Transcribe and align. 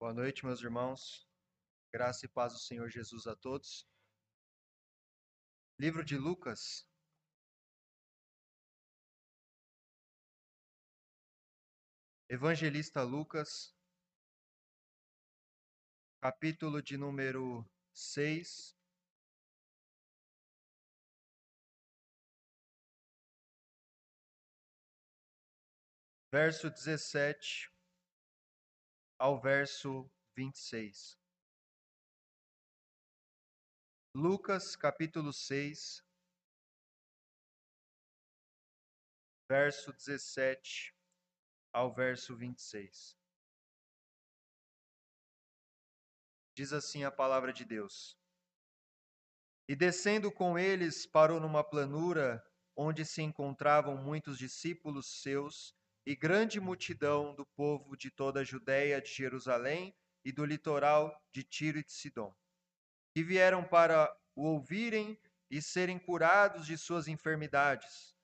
Boa 0.00 0.14
noite, 0.14 0.46
meus 0.46 0.62
irmãos. 0.62 1.28
Graça 1.92 2.24
e 2.24 2.28
paz 2.28 2.54
do 2.54 2.58
Senhor 2.58 2.88
Jesus 2.88 3.26
a 3.26 3.36
todos. 3.36 3.86
Livro 5.78 6.02
de 6.02 6.16
Lucas. 6.16 6.88
Evangelista 12.30 13.02
Lucas, 13.02 13.76
capítulo 16.22 16.82
de 16.82 16.96
número 16.96 17.62
6. 17.92 18.74
Verso 26.32 26.70
17 26.70 27.69
ao 29.20 29.38
verso 29.38 30.10
26. 30.34 31.20
Lucas, 34.16 34.74
capítulo 34.74 35.30
6, 35.30 36.02
verso 39.46 39.92
17 39.92 40.96
ao 41.70 41.92
verso 41.92 42.34
26. 42.34 43.14
Diz 46.56 46.72
assim 46.72 47.04
a 47.04 47.10
palavra 47.10 47.52
de 47.52 47.66
Deus: 47.66 48.18
E 49.68 49.76
descendo 49.76 50.32
com 50.32 50.58
eles, 50.58 51.04
parou 51.04 51.38
numa 51.38 51.62
planura 51.62 52.42
onde 52.74 53.04
se 53.04 53.20
encontravam 53.20 54.02
muitos 54.02 54.38
discípulos 54.38 55.20
seus 55.20 55.78
e 56.10 56.16
grande 56.16 56.58
multidão 56.58 57.36
do 57.36 57.46
povo 57.46 57.96
de 57.96 58.10
toda 58.10 58.40
a 58.40 58.44
Judéia, 58.44 59.00
de 59.00 59.12
Jerusalém 59.12 59.94
e 60.24 60.32
do 60.32 60.44
litoral 60.44 61.16
de 61.30 61.44
Tiro 61.44 61.78
e 61.78 61.84
de 61.84 61.92
Sidom, 61.92 62.34
que 63.14 63.22
vieram 63.22 63.62
para 63.62 64.12
o 64.34 64.42
ouvirem 64.42 65.16
e 65.48 65.62
serem 65.62 66.00
curados 66.00 66.66
de 66.66 66.76
suas 66.76 67.06
enfermidades. 67.06 68.16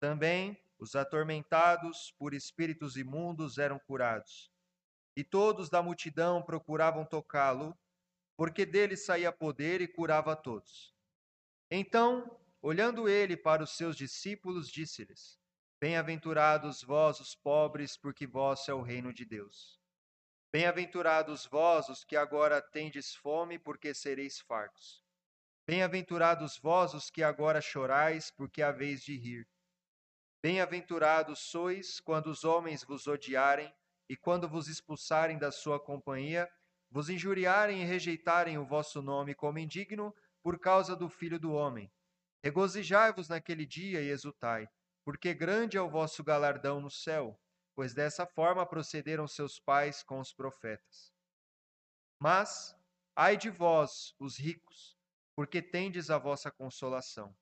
Também 0.00 0.58
os 0.78 0.96
atormentados 0.96 2.14
por 2.18 2.32
espíritos 2.32 2.96
imundos 2.96 3.58
eram 3.58 3.78
curados. 3.78 4.50
E 5.14 5.22
todos 5.22 5.68
da 5.68 5.82
multidão 5.82 6.42
procuravam 6.42 7.04
tocá-lo, 7.04 7.78
porque 8.38 8.64
dele 8.64 8.96
saía 8.96 9.30
poder 9.30 9.82
e 9.82 9.86
curava 9.86 10.32
a 10.32 10.36
todos. 10.36 10.94
Então, 11.70 12.40
olhando 12.62 13.06
ele 13.06 13.36
para 13.36 13.62
os 13.62 13.76
seus 13.76 13.98
discípulos, 13.98 14.70
disse-lhes: 14.70 15.43
Bem-aventurados 15.84 16.82
vós, 16.82 17.20
os 17.20 17.34
pobres, 17.34 17.94
porque 17.94 18.26
vosso 18.26 18.70
é 18.70 18.74
o 18.74 18.80
reino 18.80 19.12
de 19.12 19.22
Deus. 19.26 19.78
Bem-aventurados 20.50 21.44
vós, 21.44 21.90
os 21.90 22.02
que 22.02 22.16
agora 22.16 22.62
tendes 22.62 23.14
fome, 23.14 23.58
porque 23.58 23.92
sereis 23.92 24.40
fartos. 24.40 25.04
Bem-aventurados 25.66 26.56
vós, 26.56 26.94
os 26.94 27.10
que 27.10 27.22
agora 27.22 27.60
chorais, 27.60 28.30
porque 28.30 28.62
haveis 28.62 29.02
de 29.02 29.14
rir. 29.18 29.46
Bem-aventurados 30.42 31.40
sois 31.40 32.00
quando 32.00 32.28
os 32.28 32.44
homens 32.44 32.82
vos 32.82 33.06
odiarem 33.06 33.70
e 34.08 34.16
quando 34.16 34.48
vos 34.48 34.68
expulsarem 34.68 35.36
da 35.36 35.52
sua 35.52 35.78
companhia, 35.78 36.50
vos 36.90 37.10
injuriarem 37.10 37.82
e 37.82 37.84
rejeitarem 37.84 38.56
o 38.56 38.64
vosso 38.64 39.02
nome 39.02 39.34
como 39.34 39.58
indigno 39.58 40.14
por 40.42 40.58
causa 40.58 40.96
do 40.96 41.10
Filho 41.10 41.38
do 41.38 41.52
Homem. 41.52 41.92
Regozijai-vos 42.42 43.28
naquele 43.28 43.66
dia 43.66 44.00
e 44.00 44.08
exultai 44.08 44.66
porque 45.04 45.34
grande 45.34 45.76
é 45.76 45.80
o 45.80 45.90
vosso 45.90 46.24
galardão 46.24 46.80
no 46.80 46.90
céu, 46.90 47.38
pois 47.74 47.92
dessa 47.92 48.26
forma 48.26 48.66
procederam 48.66 49.28
seus 49.28 49.60
pais 49.60 50.02
com 50.02 50.18
os 50.18 50.32
profetas. 50.32 51.12
Mas, 52.18 52.74
ai 53.14 53.36
de 53.36 53.50
vós, 53.50 54.14
os 54.18 54.38
ricos, 54.38 54.96
porque 55.36 55.60
tendes 55.60 56.10
a 56.10 56.18
vossa 56.18 56.50
consolação. 56.50 57.36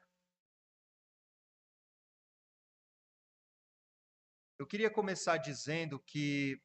Eu 4.59 4.67
queria 4.67 4.91
começar 4.91 5.37
dizendo 5.37 5.97
que, 5.99 6.61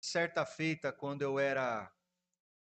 certa 0.00 0.46
feita, 0.46 0.92
quando 0.92 1.22
eu 1.22 1.38
era 1.38 1.92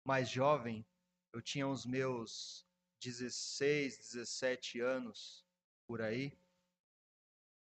mais 0.06 0.30
jovem, 0.30 0.88
eu 1.34 1.42
tinha 1.42 1.68
os 1.68 1.86
meus 1.86 2.66
16, 3.02 3.98
17 3.98 4.80
anos 4.80 5.46
por 5.86 6.02
aí. 6.02 6.40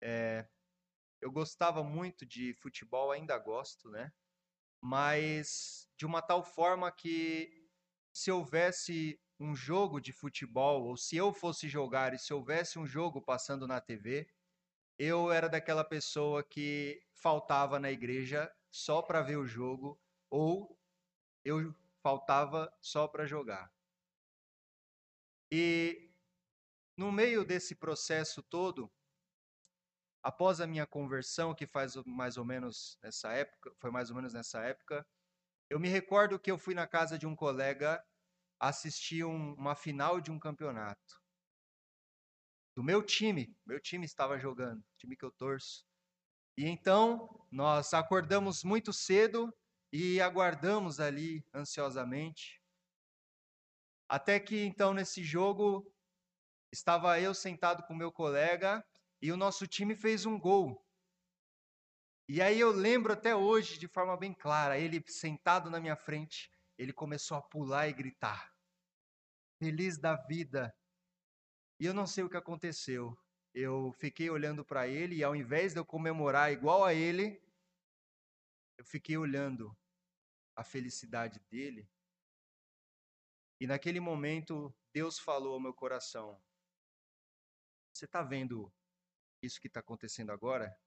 É, 0.00 0.48
eu 1.20 1.30
gostava 1.30 1.84
muito 1.84 2.24
de 2.24 2.54
futebol, 2.54 3.12
ainda 3.12 3.38
gosto, 3.38 3.90
né? 3.90 4.10
Mas 4.80 5.90
de 5.98 6.06
uma 6.06 6.22
tal 6.22 6.42
forma 6.42 6.90
que 6.90 7.68
se 8.14 8.30
houvesse 8.30 9.20
um 9.38 9.54
jogo 9.54 10.00
de 10.00 10.12
futebol, 10.12 10.84
ou 10.84 10.96
se 10.96 11.16
eu 11.16 11.32
fosse 11.32 11.68
jogar 11.68 12.14
e 12.14 12.18
se 12.18 12.32
houvesse 12.32 12.78
um 12.78 12.86
jogo 12.86 13.20
passando 13.20 13.66
na 13.66 13.80
TV, 13.80 14.28
eu 14.98 15.30
era 15.30 15.48
daquela 15.48 15.84
pessoa 15.84 16.42
que 16.42 17.02
faltava 17.12 17.78
na 17.78 17.90
igreja 17.90 18.50
só 18.70 19.02
para 19.02 19.22
ver 19.22 19.36
o 19.36 19.46
jogo, 19.46 20.00
ou 20.30 20.78
eu 21.44 21.74
faltava 22.02 22.72
só 22.80 23.06
para 23.06 23.26
jogar. 23.26 23.70
E 25.50 26.10
no 26.96 27.12
meio 27.12 27.44
desse 27.44 27.74
processo 27.74 28.42
todo, 28.42 28.90
após 30.22 30.60
a 30.60 30.66
minha 30.66 30.86
conversão, 30.86 31.54
que 31.54 31.66
faz 31.66 31.94
mais 32.06 32.36
ou 32.36 32.44
menos 32.44 32.98
nessa 33.02 33.32
época, 33.32 33.72
foi 33.78 33.90
mais 33.90 34.10
ou 34.10 34.16
menos 34.16 34.32
nessa 34.32 34.62
época, 34.62 35.06
eu 35.68 35.78
me 35.78 35.88
recordo 35.88 36.38
que 36.38 36.50
eu 36.50 36.58
fui 36.58 36.74
na 36.74 36.86
casa 36.86 37.18
de 37.18 37.26
um 37.26 37.36
colega 37.36 38.02
assistir 38.58 39.24
um, 39.24 39.54
uma 39.54 39.74
final 39.74 40.20
de 40.20 40.30
um 40.30 40.38
campeonato. 40.38 41.20
Do 42.76 42.82
meu 42.82 43.02
time, 43.02 43.56
meu 43.64 43.80
time 43.80 44.04
estava 44.04 44.38
jogando, 44.38 44.84
time 44.98 45.16
que 45.16 45.24
eu 45.24 45.32
torço. 45.32 45.84
E 46.58 46.66
então 46.66 47.46
nós 47.50 47.92
acordamos 47.94 48.64
muito 48.64 48.92
cedo 48.92 49.54
e 49.92 50.20
aguardamos 50.20 51.00
ali 51.00 51.44
ansiosamente. 51.54 52.60
Até 54.08 54.38
que 54.38 54.64
então 54.64 54.94
nesse 54.94 55.22
jogo 55.22 55.90
estava 56.72 57.20
eu 57.20 57.34
sentado 57.34 57.82
com 57.84 57.94
meu 57.94 58.12
colega 58.12 58.84
e 59.20 59.32
o 59.32 59.36
nosso 59.36 59.66
time 59.66 59.94
fez 59.94 60.26
um 60.26 60.38
gol. 60.38 60.84
E 62.28 62.42
aí 62.42 62.58
eu 62.58 62.70
lembro 62.70 63.12
até 63.12 63.34
hoje 63.34 63.78
de 63.78 63.86
forma 63.86 64.16
bem 64.16 64.34
clara, 64.34 64.78
ele 64.78 65.02
sentado 65.06 65.70
na 65.70 65.80
minha 65.80 65.96
frente, 65.96 66.50
ele 66.78 66.92
começou 66.92 67.36
a 67.36 67.42
pular 67.42 67.88
e 67.88 67.92
gritar. 67.92 68.54
Feliz 69.58 69.98
da 69.98 70.14
vida. 70.14 70.74
E 71.80 71.86
eu 71.86 71.94
não 71.94 72.06
sei 72.06 72.24
o 72.24 72.30
que 72.30 72.36
aconteceu. 72.36 73.18
Eu 73.54 73.92
fiquei 73.92 74.28
olhando 74.28 74.64
para 74.64 74.86
ele 74.86 75.16
e 75.16 75.24
ao 75.24 75.34
invés 75.34 75.72
de 75.72 75.78
eu 75.78 75.86
comemorar 75.86 76.52
igual 76.52 76.84
a 76.84 76.92
ele, 76.92 77.42
eu 78.76 78.84
fiquei 78.84 79.16
olhando 79.16 79.76
a 80.54 80.62
felicidade 80.62 81.40
dele. 81.50 81.88
E 83.58 83.66
naquele 83.66 84.00
momento, 84.00 84.74
Deus 84.92 85.18
falou 85.18 85.54
ao 85.54 85.60
meu 85.60 85.72
coração: 85.72 86.38
Você 87.92 88.04
está 88.04 88.22
vendo 88.22 88.70
isso 89.42 89.60
que 89.60 89.68
está 89.68 89.80
acontecendo 89.80 90.30
agora? 90.30 90.78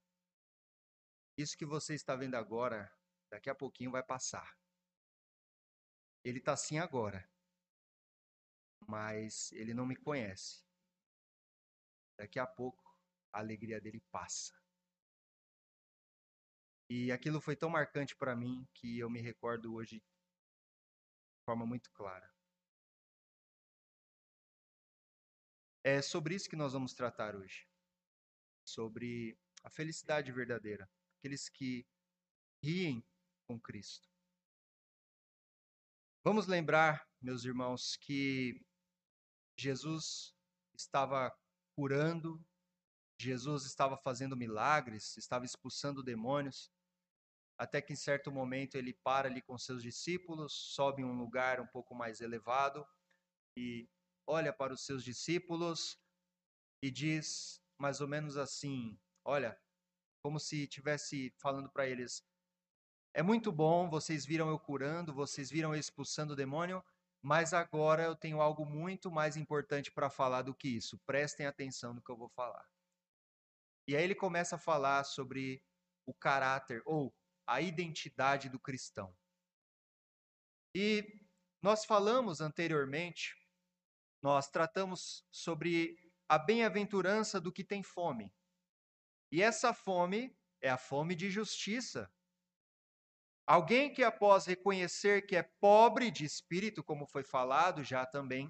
Isso 1.35 1.57
que 1.57 1.65
você 1.65 1.95
está 1.95 2.15
vendo 2.15 2.35
agora, 2.35 2.92
daqui 3.31 3.50
a 3.50 3.56
pouquinho 3.56 3.92
vai 3.92 4.03
passar. 4.03 4.56
Ele 6.24 6.39
está 6.39 6.54
assim 6.54 6.77
agora, 6.77 7.30
mas 8.88 9.51
ele 9.54 9.74
não 9.74 9.86
me 9.86 9.95
conhece. 9.95 10.63
Daqui 12.18 12.39
a 12.39 12.45
pouco, 12.45 12.83
a 13.31 13.39
alegria 13.39 13.80
dele 13.80 14.01
passa. 14.12 14.54
E 16.89 17.12
aquilo 17.12 17.39
foi 17.39 17.56
tão 17.56 17.69
marcante 17.69 18.16
para 18.16 18.36
mim 18.36 18.68
que 18.74 18.98
eu 18.98 19.10
me 19.10 19.21
recordo 19.21 19.75
hoje 19.75 20.00
de 20.00 21.44
forma 21.45 21.66
muito 21.66 21.92
clara. 21.92 22.33
É 25.83 26.01
sobre 26.01 26.36
isso 26.36 26.50
que 26.50 26.56
nós 26.56 26.74
vamos 26.74 26.94
tratar 26.94 27.36
hoje. 27.36 27.68
Sobre 28.68 29.39
a 29.63 29.69
felicidade 29.69 30.31
verdadeira. 30.31 30.89
Aqueles 31.19 31.48
que 31.48 31.88
riem 32.63 33.06
com 33.48 33.60
Cristo. 33.60 34.10
Vamos 36.24 36.48
lembrar, 36.48 37.07
meus 37.21 37.45
irmãos, 37.45 37.95
que 37.95 38.62
Jesus 39.57 40.36
estava 40.77 41.33
curando, 41.75 42.44
Jesus 43.18 43.66
estava 43.66 43.98
fazendo 43.98 44.36
milagres, 44.36 45.16
estava 45.18 45.45
expulsando 45.45 46.04
demônios 46.04 46.69
até 47.60 47.81
que 47.81 47.92
em 47.92 47.95
certo 47.95 48.31
momento 48.31 48.75
ele 48.75 48.94
para 49.04 49.27
ali 49.27 49.42
com 49.42 49.57
seus 49.57 49.83
discípulos, 49.83 50.54
sobe 50.74 51.01
em 51.01 51.06
um 51.06 51.18
lugar 51.18 51.60
um 51.60 51.68
pouco 51.68 51.94
mais 51.94 52.21
elevado 52.21 52.88
e 53.57 53.86
olha 54.25 54.54
para 54.54 54.74
os 54.74 54.86
seus 54.86 55.04
discípulos 55.04 55.98
e 56.81 56.89
diz 56.89 57.62
mais 57.77 58.00
ou 58.00 58.07
menos 58.07 58.38
assim: 58.38 58.98
Olha, 59.25 59.60
como 60.24 60.39
se 60.39 60.63
estivesse 60.63 61.33
falando 61.38 61.69
para 61.69 61.86
eles: 61.86 62.24
É 63.13 63.23
muito 63.23 63.51
bom, 63.51 63.89
vocês 63.89 64.25
viram 64.25 64.50
eu 64.50 64.59
curando, 64.59 65.13
vocês 65.13 65.50
viram 65.50 65.73
eu 65.73 65.79
expulsando 65.79 66.33
o 66.33 66.35
demônio, 66.35 66.83
mas 67.21 67.53
agora 67.53 68.03
eu 68.03 68.15
tenho 68.15 68.41
algo 68.41 68.65
muito 68.65 69.11
mais 69.11 69.35
importante 69.35 69.91
para 69.91 70.09
falar 70.09 70.44
do 70.44 70.53
que 70.53 70.67
isso. 70.67 70.97
Prestem 71.06 71.45
atenção 71.45 71.94
no 71.94 72.01
que 72.01 72.11
eu 72.11 72.17
vou 72.17 72.29
falar. 72.29 72.65
E 73.88 73.95
aí 73.95 74.03
ele 74.03 74.15
começa 74.15 74.56
a 74.56 74.59
falar 74.59 75.03
sobre 75.03 75.63
o 76.06 76.13
caráter 76.13 76.81
ou 76.85 77.13
a 77.47 77.59
identidade 77.61 78.47
do 78.47 78.59
cristão. 78.59 79.15
E 80.75 81.25
nós 81.61 81.83
falamos 81.83 82.39
anteriormente, 82.39 83.35
nós 84.21 84.50
tratamos 84.50 85.25
sobre 85.31 85.97
a 86.27 86.38
bem-aventurança 86.38 87.41
do 87.41 87.51
que 87.51 87.63
tem 87.63 87.81
fome. 87.81 88.31
E 89.31 89.41
essa 89.41 89.73
fome 89.73 90.38
é 90.61 90.69
a 90.69 90.77
fome 90.77 91.15
de 91.15 91.29
justiça. 91.29 92.11
Alguém 93.50 93.92
que, 93.92 94.04
após 94.04 94.46
reconhecer 94.46 95.25
que 95.25 95.36
é 95.36 95.42
pobre 95.60 96.12
de 96.12 96.24
espírito, 96.24 96.84
como 96.84 97.07
foi 97.07 97.24
falado 97.24 97.84
já 97.84 98.06
também, 98.06 98.48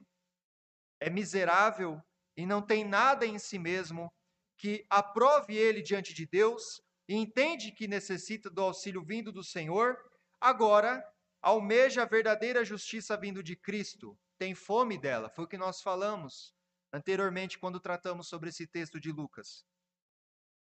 é 1.00 1.10
miserável 1.10 2.01
e 2.36 2.46
não 2.46 2.62
tem 2.62 2.84
nada 2.84 3.25
em 3.25 3.40
si 3.40 3.57
mesmo 3.57 4.12
que 4.57 4.86
aprove 4.90 5.56
ele 5.56 5.81
diante 5.81 6.13
de 6.13 6.28
Deus, 6.28 6.81
e 7.07 7.16
entende 7.16 7.72
que 7.72 7.88
necessita 7.88 8.50
do 8.50 8.62
auxílio 8.62 9.01
vindo 9.01 9.31
do 9.31 9.42
Senhor, 9.42 9.98
agora 10.38 11.02
almeja 11.42 12.02
a 12.02 12.06
verdadeira 12.06 12.66
justiça 12.66 13.16
vindo 13.16 13.42
de 13.42 13.56
Cristo, 13.56 14.19
tem 14.38 14.54
fome 14.54 14.98
dela. 14.98 15.30
Foi 15.30 15.45
o 15.45 15.48
que 15.48 15.57
nós 15.57 15.81
falamos 15.81 16.54
anteriormente 16.92 17.57
quando 17.57 17.80
tratamos 17.80 18.28
sobre 18.28 18.50
esse 18.50 18.68
texto 18.68 19.00
de 19.00 19.13
Lucas. 19.13 19.63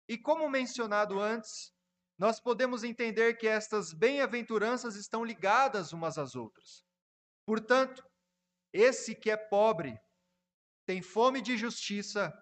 E 0.08 0.18
como 0.18 0.50
mencionado 0.50 1.20
antes, 1.20 1.75
nós 2.18 2.40
podemos 2.40 2.82
entender 2.82 3.34
que 3.34 3.46
estas 3.46 3.92
bem-aventuranças 3.92 4.96
estão 4.96 5.24
ligadas 5.24 5.92
umas 5.92 6.16
às 6.16 6.34
outras. 6.34 6.84
Portanto, 7.44 8.02
esse 8.72 9.14
que 9.14 9.30
é 9.30 9.36
pobre, 9.36 9.98
tem 10.86 11.02
fome 11.02 11.42
de 11.42 11.56
justiça, 11.56 12.32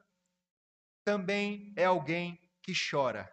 também 1.05 1.73
é 1.77 1.85
alguém 1.85 2.41
que 2.63 2.73
chora. 2.73 3.31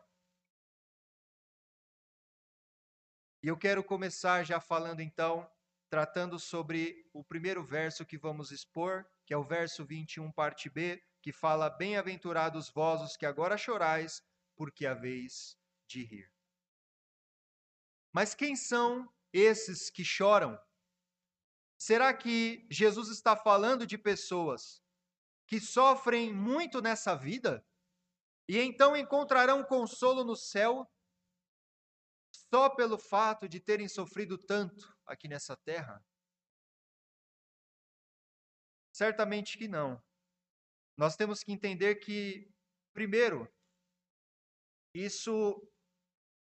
E 3.43 3.47
eu 3.47 3.57
quero 3.57 3.83
começar 3.83 4.43
já 4.43 4.59
falando 4.59 4.99
então, 4.99 5.49
tratando 5.89 6.39
sobre 6.39 7.09
o 7.13 7.23
primeiro 7.23 7.63
verso 7.63 8.05
que 8.05 8.17
vamos 8.17 8.51
expor, 8.51 9.05
que 9.25 9.33
é 9.33 9.37
o 9.37 9.43
verso 9.43 9.85
21, 9.85 10.31
parte 10.31 10.69
B, 10.69 11.01
que 11.21 11.31
fala: 11.31 11.69
Bem-aventurados 11.69 12.69
vós 12.69 13.01
os 13.01 13.17
que 13.17 13.25
agora 13.25 13.57
chorais, 13.57 14.23
porque 14.55 14.85
haveis 14.85 15.57
de 15.87 16.03
rir. 16.03 16.30
Mas 18.13 18.35
quem 18.35 18.55
são 18.55 19.11
esses 19.33 19.89
que 19.89 20.03
choram? 20.03 20.59
Será 21.77 22.13
que 22.13 22.67
Jesus 22.69 23.09
está 23.09 23.35
falando 23.35 23.87
de 23.87 23.97
pessoas 23.97 24.83
que 25.47 25.59
sofrem 25.59 26.33
muito 26.33 26.81
nessa 26.81 27.15
vida 27.15 27.65
e 28.47 28.59
então 28.59 28.95
encontrarão 28.95 29.63
consolo 29.63 30.23
no 30.23 30.35
céu 30.35 30.89
só 32.53 32.69
pelo 32.69 32.97
fato 32.97 33.47
de 33.47 33.59
terem 33.59 33.87
sofrido 33.87 34.37
tanto 34.37 34.95
aqui 35.05 35.27
nessa 35.27 35.55
terra? 35.57 36.05
Certamente 38.93 39.57
que 39.57 39.67
não. 39.67 40.01
Nós 40.97 41.15
temos 41.15 41.43
que 41.43 41.51
entender 41.51 41.95
que, 41.95 42.53
primeiro, 42.93 43.51
isso. 44.93 45.67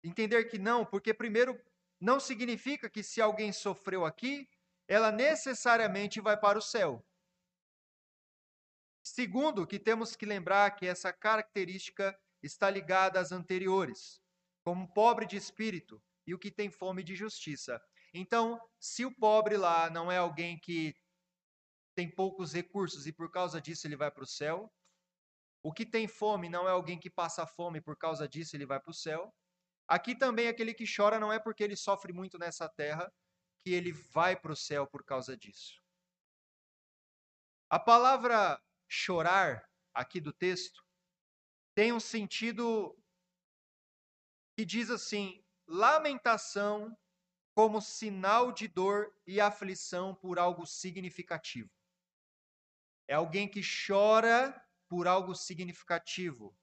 Entender 0.03 0.45
que 0.45 0.59
não, 0.59 0.85
porque, 0.85 1.13
primeiro, 1.13 1.61
não 2.01 2.19
significa 2.19 2.89
que 2.89 3.03
se 3.03 3.21
alguém 3.21 3.53
sofreu 3.53 4.05
aqui, 4.05 4.49
ela 4.89 5.13
necessariamente 5.13 6.21
vai 6.21 6.39
para 6.39 6.59
o 6.59 6.63
céu. 6.63 7.05
Segundo, 9.03 9.67
que 9.67 9.79
temos 9.79 10.17
que 10.17 10.27
lembrar 10.27 10.71
que 10.73 10.87
essa 10.87 11.13
característica 11.13 12.19
está 12.43 12.71
ligada 12.71 13.21
às 13.21 13.33
anteriores 13.33 14.21
como 14.63 14.93
pobre 14.93 15.27
de 15.27 15.37
espírito 15.37 16.03
e 16.27 16.35
o 16.35 16.39
que 16.39 16.51
tem 16.51 16.71
fome 16.71 17.03
de 17.03 17.17
justiça. 17.17 17.81
Então, 18.13 18.61
se 18.79 19.05
o 19.05 19.15
pobre 19.15 19.57
lá 19.57 19.89
não 19.91 20.11
é 20.11 20.19
alguém 20.19 20.59
que 20.59 20.95
tem 21.95 22.11
poucos 22.11 22.53
recursos 22.53 23.07
e 23.07 23.13
por 23.13 23.31
causa 23.31 23.61
disso 23.61 23.87
ele 23.87 23.97
vai 23.97 24.11
para 24.11 24.25
o 24.25 24.27
céu, 24.27 24.73
o 25.63 25.73
que 25.73 25.85
tem 25.85 26.09
fome 26.09 26.49
não 26.49 26.69
é 26.69 26.71
alguém 26.71 26.99
que 26.99 27.11
passa 27.11 27.47
fome 27.47 27.79
e 27.79 27.83
por 27.83 27.97
causa 27.97 28.29
disso 28.29 28.57
ele 28.57 28.67
vai 28.67 28.81
para 28.81 28.91
o 28.91 28.95
céu. 28.95 29.35
Aqui 29.91 30.15
também 30.15 30.47
aquele 30.47 30.73
que 30.73 30.85
chora 30.87 31.19
não 31.19 31.33
é 31.33 31.41
porque 31.41 31.65
ele 31.65 31.75
sofre 31.75 32.13
muito 32.13 32.39
nessa 32.39 32.69
terra 32.69 33.13
que 33.65 33.73
ele 33.73 33.91
vai 33.91 34.41
para 34.41 34.53
o 34.53 34.57
céu 34.57 34.87
por 34.87 35.05
causa 35.05 35.37
disso. 35.37 35.83
A 37.69 37.77
palavra 37.77 38.63
chorar 38.89 39.69
aqui 39.93 40.21
do 40.21 40.33
texto 40.33 40.87
tem 41.75 41.93
um 41.93 41.99
sentido 41.99 42.97
que 44.57 44.65
diz 44.65 44.91
assim: 44.91 45.45
lamentação 45.67 46.97
como 47.53 47.83
sinal 47.83 48.53
de 48.53 48.69
dor 48.69 49.13
e 49.27 49.41
aflição 49.41 50.15
por 50.15 50.39
algo 50.39 50.65
significativo. 50.67 51.69
É 53.09 53.15
alguém 53.15 53.51
que 53.51 53.61
chora 53.61 54.55
por 54.89 55.09
algo 55.09 55.35
significativo. 55.35 56.57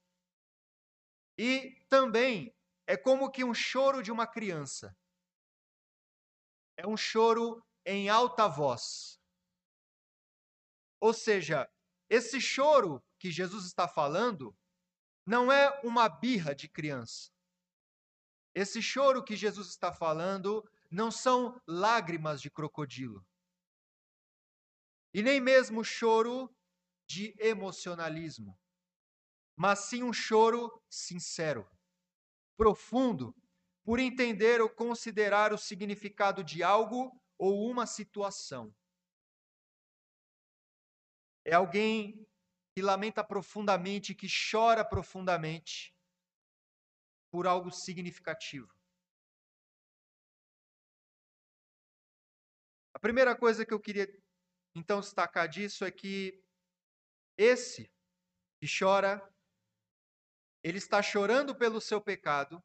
E 1.37 1.85
também 1.89 2.56
é 2.87 2.95
como 2.95 3.29
que 3.29 3.43
um 3.43 3.53
choro 3.53 4.01
de 4.01 4.11
uma 4.11 4.25
criança. 4.25 4.97
É 6.77 6.87
um 6.87 6.95
choro 6.95 7.61
em 7.85 8.07
alta 8.07 8.47
voz. 8.47 9.19
Ou 11.01 11.13
seja, 11.13 11.69
esse 12.09 12.39
choro 12.39 13.03
que 13.19 13.29
Jesus 13.29 13.65
está 13.65 13.87
falando 13.87 14.57
não 15.25 15.51
é 15.51 15.79
uma 15.83 16.07
birra 16.07 16.55
de 16.55 16.69
criança. 16.69 17.29
Esse 18.55 18.81
choro 18.81 19.23
que 19.23 19.35
Jesus 19.35 19.67
está 19.67 19.93
falando 19.93 20.67
não 20.89 21.11
são 21.11 21.61
lágrimas 21.67 22.41
de 22.41 22.49
crocodilo. 22.49 23.25
E 25.13 25.21
nem 25.21 25.41
mesmo 25.41 25.83
choro 25.83 26.49
de 27.05 27.35
emocionalismo, 27.37 28.57
mas 29.55 29.79
sim 29.79 30.03
um 30.03 30.13
choro 30.13 30.81
sincero, 30.89 31.69
profundo 32.57 33.33
por 33.85 33.99
entender 33.99 34.59
ou 34.59 34.69
considerar 34.69 35.53
o 35.53 35.57
significado 35.57 36.43
de 36.43 36.61
algo 36.63 37.17
ou 37.37 37.69
uma 37.69 37.85
situação. 37.85 38.75
É 41.45 41.53
alguém 41.53 42.27
que 42.75 42.81
lamenta 42.81 43.23
profundamente, 43.23 44.13
que 44.13 44.27
chora 44.27 44.83
profundamente 44.83 45.95
por 47.31 47.47
algo 47.47 47.71
significativo. 47.71 48.75
A 52.93 52.99
primeira 52.99 53.35
coisa 53.37 53.65
que 53.65 53.73
eu 53.73 53.79
queria 53.79 54.07
então 54.75 54.99
destacar 54.99 55.47
disso 55.47 55.85
é 55.85 55.91
que 55.91 56.43
esse 57.37 57.91
que 58.59 58.67
chora 58.67 59.21
ele 60.63 60.77
está 60.77 61.01
chorando 61.01 61.55
pelo 61.55 61.79
seu 61.79 62.01
pecado, 62.01 62.63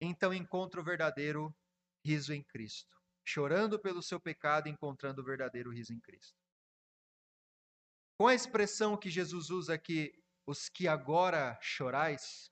então 0.00 0.32
encontra 0.32 0.80
o 0.80 0.84
verdadeiro 0.84 1.54
riso 2.04 2.32
em 2.32 2.42
Cristo. 2.42 2.98
Chorando 3.24 3.78
pelo 3.78 4.02
seu 4.02 4.18
pecado, 4.18 4.68
encontrando 4.68 5.20
o 5.20 5.24
verdadeiro 5.24 5.70
riso 5.70 5.92
em 5.92 6.00
Cristo. 6.00 6.36
Com 8.18 8.26
a 8.26 8.34
expressão 8.34 8.96
que 8.96 9.10
Jesus 9.10 9.50
usa 9.50 9.74
aqui, 9.74 10.12
os 10.46 10.68
que 10.68 10.88
agora 10.88 11.58
chorais, 11.60 12.50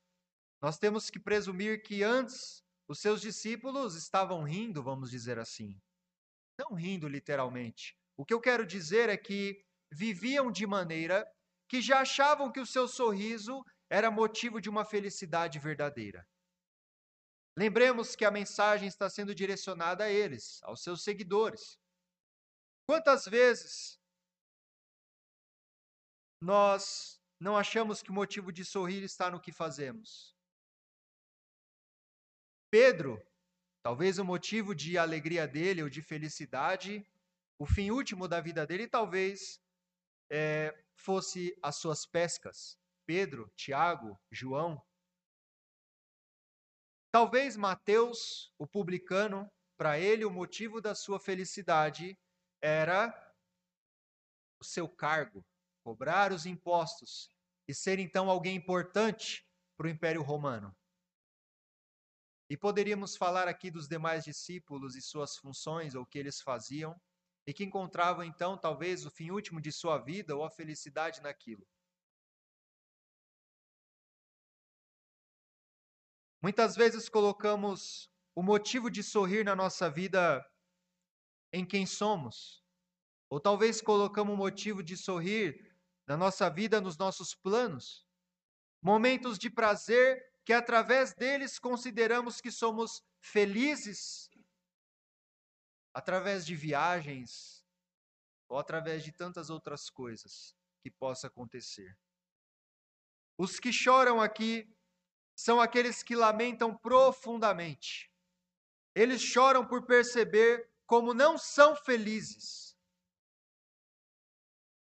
nós 0.60 0.78
temos 0.78 1.10
que 1.10 1.18
presumir 1.18 1.82
que 1.82 2.02
antes 2.02 2.62
os 2.88 3.00
seus 3.00 3.20
discípulos 3.20 3.94
estavam 3.94 4.42
rindo, 4.42 4.82
vamos 4.82 5.10
dizer 5.10 5.38
assim. 5.38 5.80
Não 6.58 6.74
rindo 6.74 7.06
literalmente. 7.06 7.96
O 8.16 8.24
que 8.24 8.34
eu 8.34 8.40
quero 8.40 8.66
dizer 8.66 9.08
é 9.08 9.16
que 9.16 9.62
viviam 9.92 10.50
de 10.50 10.66
maneira 10.66 11.26
que 11.68 11.80
já 11.80 12.00
achavam 12.00 12.50
que 12.50 12.60
o 12.60 12.66
seu 12.66 12.88
sorriso 12.88 13.62
era 13.90 14.10
motivo 14.10 14.60
de 14.60 14.68
uma 14.68 14.84
felicidade 14.84 15.58
verdadeira. 15.58 16.26
Lembremos 17.56 18.14
que 18.14 18.24
a 18.24 18.30
mensagem 18.30 18.86
está 18.86 19.10
sendo 19.10 19.34
direcionada 19.34 20.04
a 20.04 20.10
eles, 20.10 20.62
aos 20.62 20.82
seus 20.82 21.02
seguidores. 21.02 21.78
Quantas 22.86 23.24
vezes 23.24 24.00
nós 26.40 27.20
não 27.40 27.56
achamos 27.56 28.02
que 28.02 28.10
o 28.10 28.14
motivo 28.14 28.52
de 28.52 28.64
sorrir 28.64 29.02
está 29.02 29.30
no 29.30 29.40
que 29.40 29.50
fazemos? 29.50 30.36
Pedro, 32.70 33.20
talvez 33.82 34.18
o 34.18 34.24
motivo 34.24 34.74
de 34.74 34.96
alegria 34.96 35.48
dele 35.48 35.82
ou 35.82 35.88
de 35.88 36.02
felicidade, 36.02 37.04
o 37.58 37.66
fim 37.66 37.90
último 37.90 38.28
da 38.28 38.40
vida 38.40 38.66
dele, 38.66 38.86
talvez 38.86 39.60
é, 40.30 40.72
fosse 40.94 41.58
as 41.62 41.76
suas 41.76 42.06
pescas. 42.06 42.78
Pedro, 43.08 43.50
Tiago, 43.56 44.20
João. 44.30 44.84
Talvez 47.10 47.56
Mateus, 47.56 48.52
o 48.58 48.66
publicano, 48.66 49.50
para 49.78 49.98
ele 49.98 50.26
o 50.26 50.30
motivo 50.30 50.78
da 50.78 50.94
sua 50.94 51.18
felicidade 51.18 52.18
era 52.60 53.08
o 54.60 54.64
seu 54.64 54.86
cargo, 54.86 55.42
cobrar 55.82 56.34
os 56.34 56.44
impostos 56.44 57.34
e 57.66 57.72
ser 57.72 57.98
então 57.98 58.28
alguém 58.28 58.54
importante 58.54 59.42
para 59.74 59.86
o 59.86 59.90
Império 59.90 60.20
Romano. 60.20 60.76
E 62.50 62.58
poderíamos 62.58 63.16
falar 63.16 63.48
aqui 63.48 63.70
dos 63.70 63.88
demais 63.88 64.22
discípulos 64.22 64.94
e 64.94 65.00
suas 65.00 65.34
funções, 65.38 65.94
ou 65.94 66.02
o 66.02 66.06
que 66.06 66.18
eles 66.18 66.42
faziam, 66.42 66.94
e 67.46 67.54
que 67.54 67.64
encontravam 67.64 68.22
então 68.22 68.58
talvez 68.58 69.06
o 69.06 69.10
fim 69.10 69.30
último 69.30 69.62
de 69.62 69.72
sua 69.72 69.96
vida 69.96 70.36
ou 70.36 70.44
a 70.44 70.50
felicidade 70.50 71.22
naquilo. 71.22 71.66
Muitas 76.40 76.76
vezes 76.76 77.08
colocamos 77.08 78.08
o 78.34 78.42
motivo 78.42 78.88
de 78.90 79.02
sorrir 79.02 79.44
na 79.44 79.56
nossa 79.56 79.90
vida 79.90 80.44
em 81.52 81.66
quem 81.66 81.84
somos, 81.84 82.64
ou 83.28 83.40
talvez 83.40 83.80
colocamos 83.80 84.34
o 84.34 84.36
motivo 84.36 84.82
de 84.82 84.96
sorrir 84.96 85.76
na 86.06 86.16
nossa 86.16 86.48
vida 86.48 86.80
nos 86.80 86.96
nossos 86.96 87.34
planos, 87.34 88.06
momentos 88.80 89.38
de 89.38 89.50
prazer 89.50 90.24
que 90.44 90.52
através 90.52 91.12
deles 91.14 91.58
consideramos 91.58 92.40
que 92.40 92.50
somos 92.50 93.02
felizes 93.20 94.30
através 95.92 96.46
de 96.46 96.54
viagens 96.54 97.64
ou 98.48 98.56
através 98.56 99.02
de 99.02 99.12
tantas 99.12 99.50
outras 99.50 99.90
coisas 99.90 100.56
que 100.80 100.90
possa 100.90 101.26
acontecer. 101.26 101.98
Os 103.36 103.58
que 103.58 103.72
choram 103.72 104.20
aqui 104.20 104.72
são 105.38 105.60
aqueles 105.60 106.02
que 106.02 106.16
lamentam 106.16 106.76
profundamente. 106.76 108.12
Eles 108.92 109.22
choram 109.22 109.64
por 109.64 109.86
perceber 109.86 110.68
como 110.84 111.14
não 111.14 111.38
são 111.38 111.76
felizes. 111.76 112.76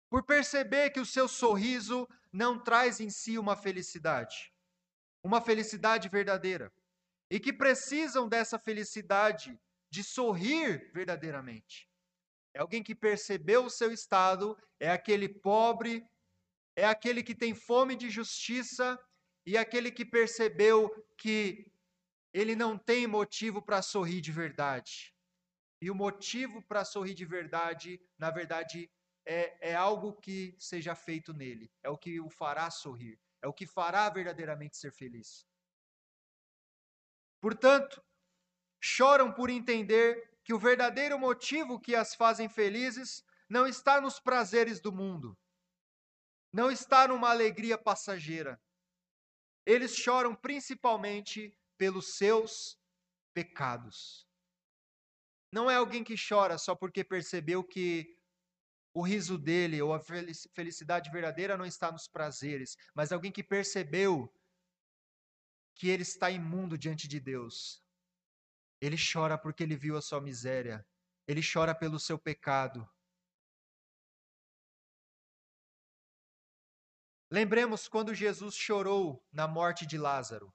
Por 0.08 0.22
perceber 0.22 0.90
que 0.90 1.00
o 1.00 1.04
seu 1.04 1.26
sorriso 1.26 2.08
não 2.32 2.62
traz 2.62 3.00
em 3.00 3.10
si 3.10 3.36
uma 3.36 3.56
felicidade, 3.56 4.54
uma 5.24 5.40
felicidade 5.40 6.08
verdadeira, 6.08 6.72
e 7.28 7.40
que 7.40 7.52
precisam 7.52 8.28
dessa 8.28 8.56
felicidade 8.56 9.60
de 9.90 10.04
sorrir 10.04 10.92
verdadeiramente. 10.94 11.90
É 12.54 12.60
alguém 12.60 12.80
que 12.80 12.94
percebeu 12.94 13.64
o 13.64 13.70
seu 13.70 13.90
estado, 13.90 14.56
é 14.78 14.88
aquele 14.88 15.28
pobre, 15.28 16.08
é 16.76 16.86
aquele 16.86 17.24
que 17.24 17.34
tem 17.34 17.56
fome 17.56 17.96
de 17.96 18.08
justiça 18.08 18.96
e 19.46 19.58
aquele 19.58 19.90
que 19.90 20.04
percebeu 20.04 20.90
que 21.16 21.70
ele 22.32 22.56
não 22.56 22.76
tem 22.76 23.06
motivo 23.06 23.62
para 23.62 23.82
sorrir 23.82 24.20
de 24.20 24.32
verdade. 24.32 25.14
E 25.80 25.90
o 25.90 25.94
motivo 25.94 26.62
para 26.62 26.84
sorrir 26.84 27.14
de 27.14 27.24
verdade, 27.24 28.00
na 28.18 28.30
verdade, 28.30 28.90
é, 29.26 29.70
é 29.70 29.74
algo 29.74 30.14
que 30.14 30.56
seja 30.58 30.94
feito 30.94 31.32
nele, 31.32 31.70
é 31.82 31.90
o 31.90 31.98
que 31.98 32.20
o 32.20 32.28
fará 32.28 32.70
sorrir, 32.70 33.18
é 33.42 33.46
o 33.46 33.52
que 33.52 33.66
fará 33.66 34.08
verdadeiramente 34.08 34.76
ser 34.76 34.92
feliz. 34.92 35.46
Portanto, 37.40 38.02
choram 38.80 39.32
por 39.32 39.50
entender 39.50 40.30
que 40.42 40.54
o 40.54 40.58
verdadeiro 40.58 41.18
motivo 41.18 41.80
que 41.80 41.94
as 41.94 42.14
fazem 42.14 42.48
felizes 42.48 43.24
não 43.48 43.66
está 43.66 44.00
nos 44.00 44.18
prazeres 44.18 44.80
do 44.80 44.92
mundo, 44.92 45.38
não 46.52 46.70
está 46.70 47.08
numa 47.08 47.30
alegria 47.30 47.76
passageira. 47.76 48.60
Eles 49.66 49.96
choram 49.96 50.34
principalmente 50.34 51.56
pelos 51.76 52.16
seus 52.16 52.78
pecados. 53.32 54.28
Não 55.50 55.70
é 55.70 55.76
alguém 55.76 56.02
que 56.02 56.14
chora 56.16 56.58
só 56.58 56.74
porque 56.74 57.04
percebeu 57.04 57.62
que 57.62 58.18
o 58.92 59.02
riso 59.02 59.36
dele 59.36 59.80
ou 59.82 59.92
a 59.92 60.00
felicidade 60.00 61.10
verdadeira 61.10 61.56
não 61.56 61.64
está 61.64 61.90
nos 61.90 62.06
prazeres, 62.06 62.76
mas 62.94 63.10
alguém 63.10 63.32
que 63.32 63.42
percebeu 63.42 64.32
que 65.74 65.88
ele 65.88 66.02
está 66.02 66.30
imundo 66.30 66.78
diante 66.78 67.08
de 67.08 67.18
Deus, 67.18 67.84
ele 68.80 68.96
chora 68.96 69.36
porque 69.36 69.62
ele 69.62 69.76
viu 69.76 69.96
a 69.96 70.02
sua 70.02 70.20
miséria. 70.20 70.86
Ele 71.26 71.40
chora 71.42 71.74
pelo 71.74 71.98
seu 71.98 72.18
pecado. 72.18 72.88
Lembremos 77.34 77.88
quando 77.88 78.14
Jesus 78.14 78.54
chorou 78.54 79.20
na 79.32 79.48
morte 79.48 79.84
de 79.84 79.98
Lázaro. 79.98 80.54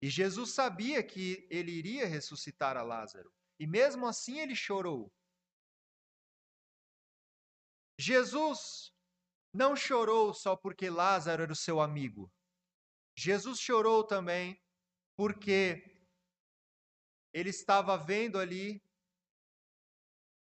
E 0.00 0.08
Jesus 0.08 0.54
sabia 0.54 1.02
que 1.02 1.44
ele 1.50 1.72
iria 1.72 2.06
ressuscitar 2.06 2.76
a 2.76 2.82
Lázaro. 2.84 3.34
E 3.58 3.66
mesmo 3.66 4.06
assim 4.06 4.38
ele 4.38 4.54
chorou. 4.54 5.12
Jesus 7.98 8.94
não 9.52 9.74
chorou 9.74 10.32
só 10.32 10.54
porque 10.54 10.88
Lázaro 10.88 11.42
era 11.42 11.52
o 11.52 11.56
seu 11.56 11.80
amigo. 11.80 12.32
Jesus 13.18 13.58
chorou 13.58 14.06
também 14.06 14.56
porque 15.16 15.82
ele 17.32 17.50
estava 17.50 17.98
vendo 17.98 18.38
ali 18.38 18.80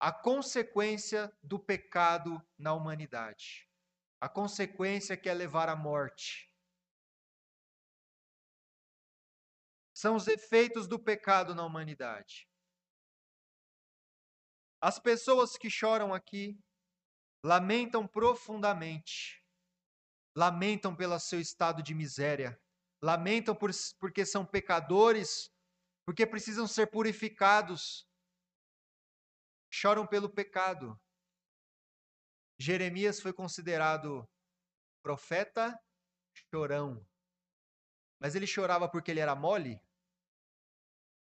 a 0.00 0.12
consequência 0.12 1.33
do 1.45 1.61
pecado 1.61 2.45
na 2.59 2.75
humanidade. 2.75 3.70
A 4.21 4.29
consequência 4.29 5.17
que 5.17 5.29
é 5.29 5.35
levar 5.35 5.69
à 5.69 5.75
morte. 5.75 6.50
São 9.95 10.17
os 10.17 10.27
efeitos 10.29 10.87
do 10.87 10.99
pecado 10.99 11.55
na 11.55 11.65
humanidade. 11.65 12.49
As 14.81 14.99
pessoas 14.99 15.57
que 15.57 15.69
choram 15.69 16.15
aqui 16.15 16.59
lamentam 17.45 18.07
profundamente, 18.07 19.43
lamentam 20.35 20.95
pelo 20.95 21.19
seu 21.19 21.41
estado 21.41 21.83
de 21.83 21.95
miséria, 21.95 22.59
lamentam 23.03 23.55
por, 23.55 23.71
porque 23.99 24.25
são 24.25 24.45
pecadores, 24.45 25.50
porque 26.07 26.27
precisam 26.27 26.67
ser 26.67 26.91
purificados. 26.91 28.07
Choram 29.71 30.07
pelo 30.07 30.29
pecado. 30.29 30.99
Jeremias 32.61 33.23
foi 33.23 33.33
considerado 33.33 34.29
profeta 35.02 35.83
chorão. 36.52 37.02
Mas 38.21 38.35
ele 38.35 38.47
chorava 38.47 38.87
porque 38.87 39.11
ele 39.11 39.21
era 39.21 39.35
mole? 39.35 39.81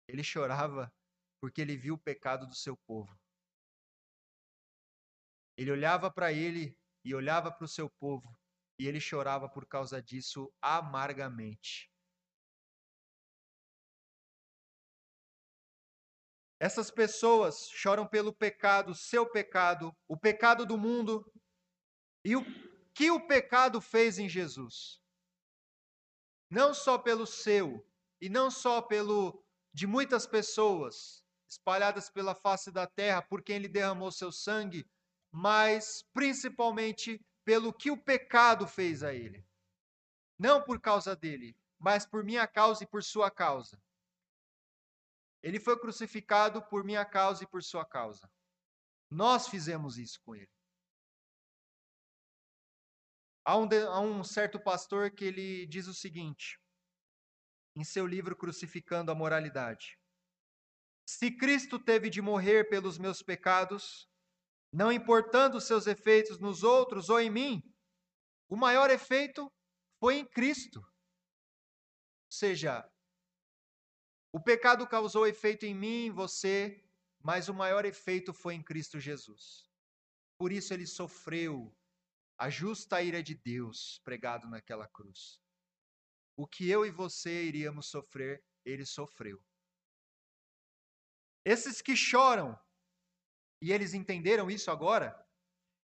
Ele 0.07 0.23
chorava 0.23 0.93
porque 1.41 1.61
ele 1.61 1.75
viu 1.75 1.95
o 1.95 1.99
pecado 1.99 2.45
do 2.45 2.53
seu 2.53 2.77
povo. 2.85 3.19
Ele 5.57 5.71
olhava 5.71 6.11
para 6.11 6.31
ele 6.31 6.77
e 7.03 7.15
olhava 7.15 7.51
para 7.51 7.65
o 7.65 7.67
seu 7.67 7.89
povo 7.89 8.37
e 8.79 8.87
ele 8.87 8.99
chorava 8.99 9.49
por 9.49 9.65
causa 9.65 9.99
disso 9.99 10.53
amargamente. 10.61 11.91
Essas 16.65 16.89
pessoas 16.89 17.69
choram 17.69 18.07
pelo 18.07 18.33
pecado, 18.33 18.95
seu 18.95 19.23
pecado, 19.29 19.95
o 20.07 20.17
pecado 20.17 20.65
do 20.65 20.75
mundo 20.75 21.23
e 22.23 22.35
o 22.35 22.43
que 22.91 23.11
o 23.11 23.27
pecado 23.27 23.79
fez 23.79 24.17
em 24.17 24.27
Jesus. 24.27 24.99
Não 26.49 26.73
só 26.73 26.97
pelo 26.97 27.27
seu 27.27 27.87
e 28.19 28.29
não 28.29 28.49
só 28.49 28.81
pelo 28.81 29.45
de 29.75 29.85
muitas 29.85 30.25
pessoas 30.25 31.23
espalhadas 31.47 32.09
pela 32.09 32.33
face 32.33 32.71
da 32.71 32.87
terra 32.87 33.21
por 33.21 33.43
quem 33.43 33.57
ele 33.57 33.67
derramou 33.67 34.11
seu 34.11 34.31
sangue, 34.31 34.89
mas 35.31 36.03
principalmente 36.15 37.23
pelo 37.43 37.71
que 37.71 37.91
o 37.91 38.03
pecado 38.03 38.65
fez 38.65 39.03
a 39.03 39.13
ele. 39.13 39.45
Não 40.35 40.63
por 40.63 40.81
causa 40.81 41.15
dele, 41.15 41.55
mas 41.77 42.07
por 42.07 42.23
minha 42.23 42.47
causa 42.47 42.85
e 42.85 42.87
por 42.87 43.03
sua 43.03 43.29
causa. 43.29 43.79
Ele 45.45 45.59
foi 45.59 45.79
crucificado 45.79 46.59
por 46.69 46.83
minha 46.83 47.05
causa 47.05 47.43
e 47.43 47.47
por 47.47 47.61
sua 47.61 47.85
causa. 47.85 48.27
Nós 49.11 49.47
fizemos 49.47 49.95
isso 49.99 50.19
com 50.23 50.35
ele. 50.35 50.49
Há 53.45 53.55
um, 53.55 53.69
há 53.87 53.99
um 53.99 54.23
certo 54.23 54.59
pastor 54.59 55.11
que 55.11 55.23
ele 55.23 55.67
diz 55.67 55.85
o 55.85 55.93
seguinte, 55.93 56.59
em 57.75 57.83
seu 57.83 58.07
livro 58.07 58.35
Crucificando 58.35 59.11
a 59.11 59.15
Moralidade: 59.15 59.99
Se 61.07 61.29
Cristo 61.37 61.77
teve 61.77 62.09
de 62.09 62.23
morrer 62.23 62.67
pelos 62.67 62.97
meus 62.97 63.21
pecados, 63.21 64.09
não 64.73 64.91
importando 64.91 65.61
seus 65.61 65.85
efeitos 65.85 66.39
nos 66.39 66.63
outros 66.63 67.07
ou 67.07 67.19
em 67.19 67.29
mim, 67.29 67.61
o 68.49 68.57
maior 68.57 68.89
efeito 68.89 69.47
foi 69.99 70.15
em 70.15 70.25
Cristo. 70.27 70.79
Ou 70.79 72.31
seja, 72.31 72.83
o 74.35 74.39
pecado 74.41 74.85
causou 74.85 75.25
efeito 75.25 75.65
em 75.65 75.73
mim, 75.73 76.07
em 76.07 76.11
você, 76.11 76.83
mas 77.23 77.47
o 77.47 77.53
maior 77.53 77.85
efeito 77.85 78.33
foi 78.33 78.53
em 78.53 78.61
Cristo 78.61 78.99
Jesus. 78.99 79.65
Por 80.37 80.51
isso 80.51 80.73
ele 80.73 80.85
sofreu 80.85 81.73
a 82.37 82.49
justa 82.49 83.01
ira 83.01 83.23
de 83.23 83.33
Deus 83.33 84.01
pregado 84.03 84.45
naquela 84.49 84.89
cruz. 84.89 85.41
O 86.35 86.45
que 86.45 86.69
eu 86.69 86.85
e 86.85 86.91
você 86.91 87.45
iríamos 87.45 87.87
sofrer, 87.89 88.43
ele 88.65 88.85
sofreu. 88.85 89.41
Esses 91.45 91.81
que 91.81 91.95
choram, 91.95 92.59
e 93.61 93.71
eles 93.71 93.93
entenderam 93.93 94.51
isso 94.51 94.69
agora, 94.69 95.17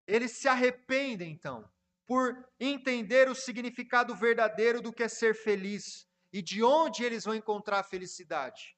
eles 0.07 0.37
se 0.37 0.47
arrependem 0.47 1.33
então, 1.33 1.69
por 2.05 2.49
entender 2.57 3.27
o 3.27 3.35
significado 3.35 4.15
verdadeiro 4.15 4.81
do 4.81 4.93
que 4.93 5.03
é 5.03 5.09
ser 5.09 5.35
feliz 5.35 6.06
e 6.37 6.41
de 6.43 6.61
onde 6.61 7.03
eles 7.03 7.23
vão 7.23 7.33
encontrar 7.33 7.83
felicidade. 7.83 8.77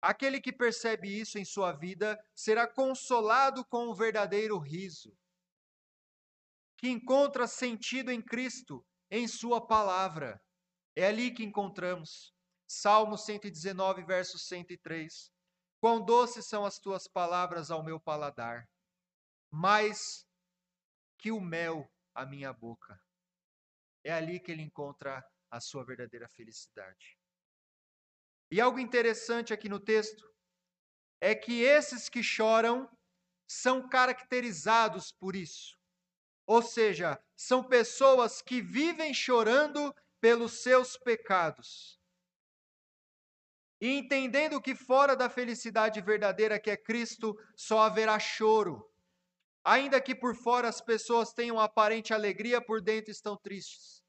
Aquele 0.00 0.40
que 0.40 0.50
percebe 0.50 1.20
isso 1.20 1.38
em 1.38 1.44
sua 1.44 1.72
vida 1.72 2.18
será 2.34 2.66
consolado 2.66 3.66
com 3.66 3.88
o 3.88 3.94
verdadeiro 3.94 4.58
riso, 4.58 5.14
que 6.78 6.88
encontra 6.88 7.46
sentido 7.46 8.10
em 8.10 8.22
Cristo, 8.22 8.82
em 9.10 9.28
Sua 9.28 9.66
palavra. 9.66 10.42
É 10.96 11.06
ali 11.06 11.34
que 11.34 11.44
encontramos. 11.44 12.34
Salmo 12.66 13.18
119, 13.18 14.02
verso 14.04 14.38
103. 14.38 15.30
Quão 15.78 16.02
doces 16.02 16.46
são 16.46 16.64
as 16.64 16.78
tuas 16.78 17.06
palavras 17.06 17.70
ao 17.70 17.84
meu 17.84 18.00
paladar, 18.00 18.66
mais 19.50 20.26
que 21.18 21.30
o 21.30 21.42
mel 21.42 21.86
à 22.14 22.24
minha 22.24 22.54
boca. 22.54 22.98
É 24.02 24.14
ali 24.14 24.40
que 24.40 24.50
ele 24.50 24.62
encontra 24.62 25.22
a 25.50 25.60
sua 25.60 25.84
verdadeira 25.84 26.28
felicidade. 26.28 27.18
E 28.50 28.60
algo 28.60 28.78
interessante 28.78 29.52
aqui 29.52 29.68
no 29.68 29.80
texto 29.80 30.32
é 31.20 31.34
que 31.34 31.62
esses 31.62 32.08
que 32.08 32.22
choram 32.22 32.88
são 33.46 33.88
caracterizados 33.88 35.12
por 35.12 35.34
isso. 35.34 35.78
Ou 36.46 36.62
seja, 36.62 37.18
são 37.34 37.64
pessoas 37.64 38.42
que 38.42 38.60
vivem 38.60 39.14
chorando 39.14 39.94
pelos 40.20 40.62
seus 40.62 40.96
pecados. 40.98 41.98
E 43.80 43.88
entendendo 43.88 44.60
que 44.60 44.74
fora 44.74 45.16
da 45.16 45.28
felicidade 45.28 46.00
verdadeira 46.00 46.60
que 46.60 46.70
é 46.70 46.76
Cristo, 46.76 47.34
só 47.56 47.80
haverá 47.80 48.18
choro. 48.18 48.88
Ainda 49.64 50.00
que 50.00 50.14
por 50.14 50.36
fora 50.36 50.68
as 50.68 50.80
pessoas 50.80 51.32
tenham 51.32 51.58
aparente 51.58 52.12
alegria, 52.12 52.60
por 52.60 52.82
dentro 52.82 53.10
estão 53.10 53.36
tristes. 53.36 54.03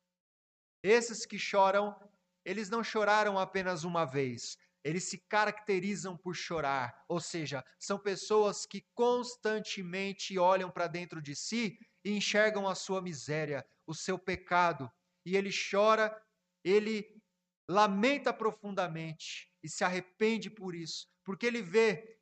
Esses 0.86 1.26
que 1.26 1.40
choram, 1.40 2.00
eles 2.46 2.70
não 2.70 2.84
choraram 2.84 3.40
apenas 3.40 3.84
uma 3.84 4.06
vez, 4.06 4.56
eles 4.84 5.06
se 5.06 5.18
caracterizam 5.18 6.16
por 6.16 6.36
chorar, 6.36 7.04
ou 7.10 7.20
seja, 7.20 7.66
são 7.80 7.98
pessoas 7.98 8.68
que 8.68 8.86
constantemente 8.94 10.38
olham 10.38 10.70
para 10.70 10.86
dentro 10.86 11.20
de 11.24 11.36
si 11.36 11.80
e 12.04 12.12
enxergam 12.12 12.68
a 12.68 12.76
sua 12.76 13.02
miséria, 13.02 13.68
o 13.88 13.96
seu 13.96 14.20
pecado, 14.20 14.88
e 15.26 15.36
ele 15.36 15.50
chora, 15.52 16.16
ele 16.64 17.20
lamenta 17.68 18.32
profundamente 18.32 19.52
e 19.64 19.68
se 19.68 19.84
arrepende 19.84 20.52
por 20.52 20.76
isso, 20.76 21.08
porque 21.24 21.48
ele 21.48 21.64
vê 21.64 22.20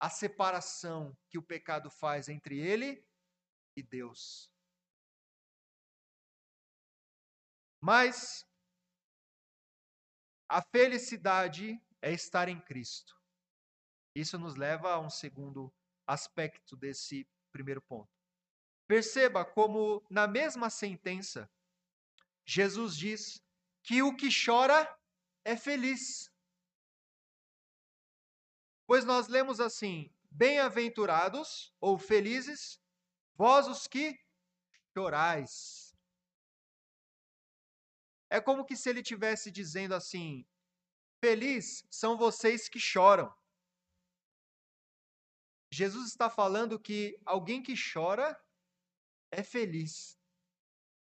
a 0.00 0.08
separação 0.08 1.14
que 1.28 1.36
o 1.36 1.42
pecado 1.42 1.90
faz 1.90 2.30
entre 2.30 2.58
ele 2.58 3.06
e 3.76 3.82
Deus. 3.82 4.50
Mas 7.80 8.46
a 10.48 10.60
felicidade 10.60 11.80
é 12.02 12.12
estar 12.12 12.48
em 12.48 12.60
Cristo. 12.60 13.18
Isso 14.14 14.38
nos 14.38 14.56
leva 14.56 14.92
a 14.92 14.98
um 14.98 15.08
segundo 15.08 15.72
aspecto 16.06 16.76
desse 16.76 17.26
primeiro 17.52 17.80
ponto. 17.80 18.10
Perceba 18.86 19.44
como, 19.44 20.04
na 20.10 20.26
mesma 20.26 20.68
sentença, 20.68 21.48
Jesus 22.44 22.96
diz 22.96 23.40
que 23.84 24.02
o 24.02 24.16
que 24.16 24.28
chora 24.44 24.98
é 25.44 25.56
feliz. 25.56 26.30
Pois 28.86 29.04
nós 29.04 29.28
lemos 29.28 29.60
assim: 29.60 30.12
Bem-aventurados 30.30 31.72
ou 31.80 31.96
felizes, 31.96 32.80
vós 33.34 33.68
os 33.68 33.86
que 33.86 34.18
chorais. 34.92 35.89
É 38.30 38.40
como 38.40 38.64
que 38.64 38.76
se 38.76 38.88
ele 38.88 39.02
tivesse 39.02 39.50
dizendo 39.50 39.94
assim: 39.94 40.46
Feliz 41.22 41.84
são 41.90 42.16
vocês 42.16 42.68
que 42.68 42.78
choram. 42.78 43.30
Jesus 45.72 46.08
está 46.08 46.30
falando 46.30 46.80
que 46.80 47.20
alguém 47.26 47.62
que 47.62 47.74
chora 47.92 48.40
é 49.30 49.42
feliz. 49.42 50.18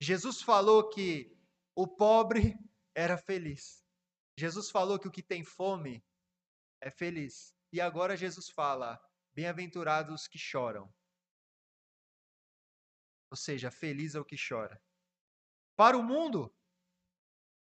Jesus 0.02 0.42
falou 0.42 0.90
que 0.90 1.38
o 1.76 1.88
pobre 1.88 2.58
era 2.96 3.18
feliz. 3.18 3.86
Jesus 4.38 4.70
falou 4.70 4.98
que 4.98 5.08
o 5.08 5.12
que 5.12 5.22
tem 5.22 5.44
fome 5.44 6.04
é 6.82 6.90
feliz. 6.90 7.54
E 7.72 7.80
agora 7.80 8.18
Jesus 8.18 8.50
fala: 8.50 9.00
bem-aventurados 9.34 10.28
que 10.28 10.38
choram. 10.38 10.92
Ou 13.32 13.38
seja, 13.38 13.70
feliz 13.70 14.16
é 14.16 14.20
o 14.20 14.26
que 14.26 14.36
chora. 14.36 14.82
Para 15.76 15.98
o 15.98 16.04
mundo, 16.04 16.54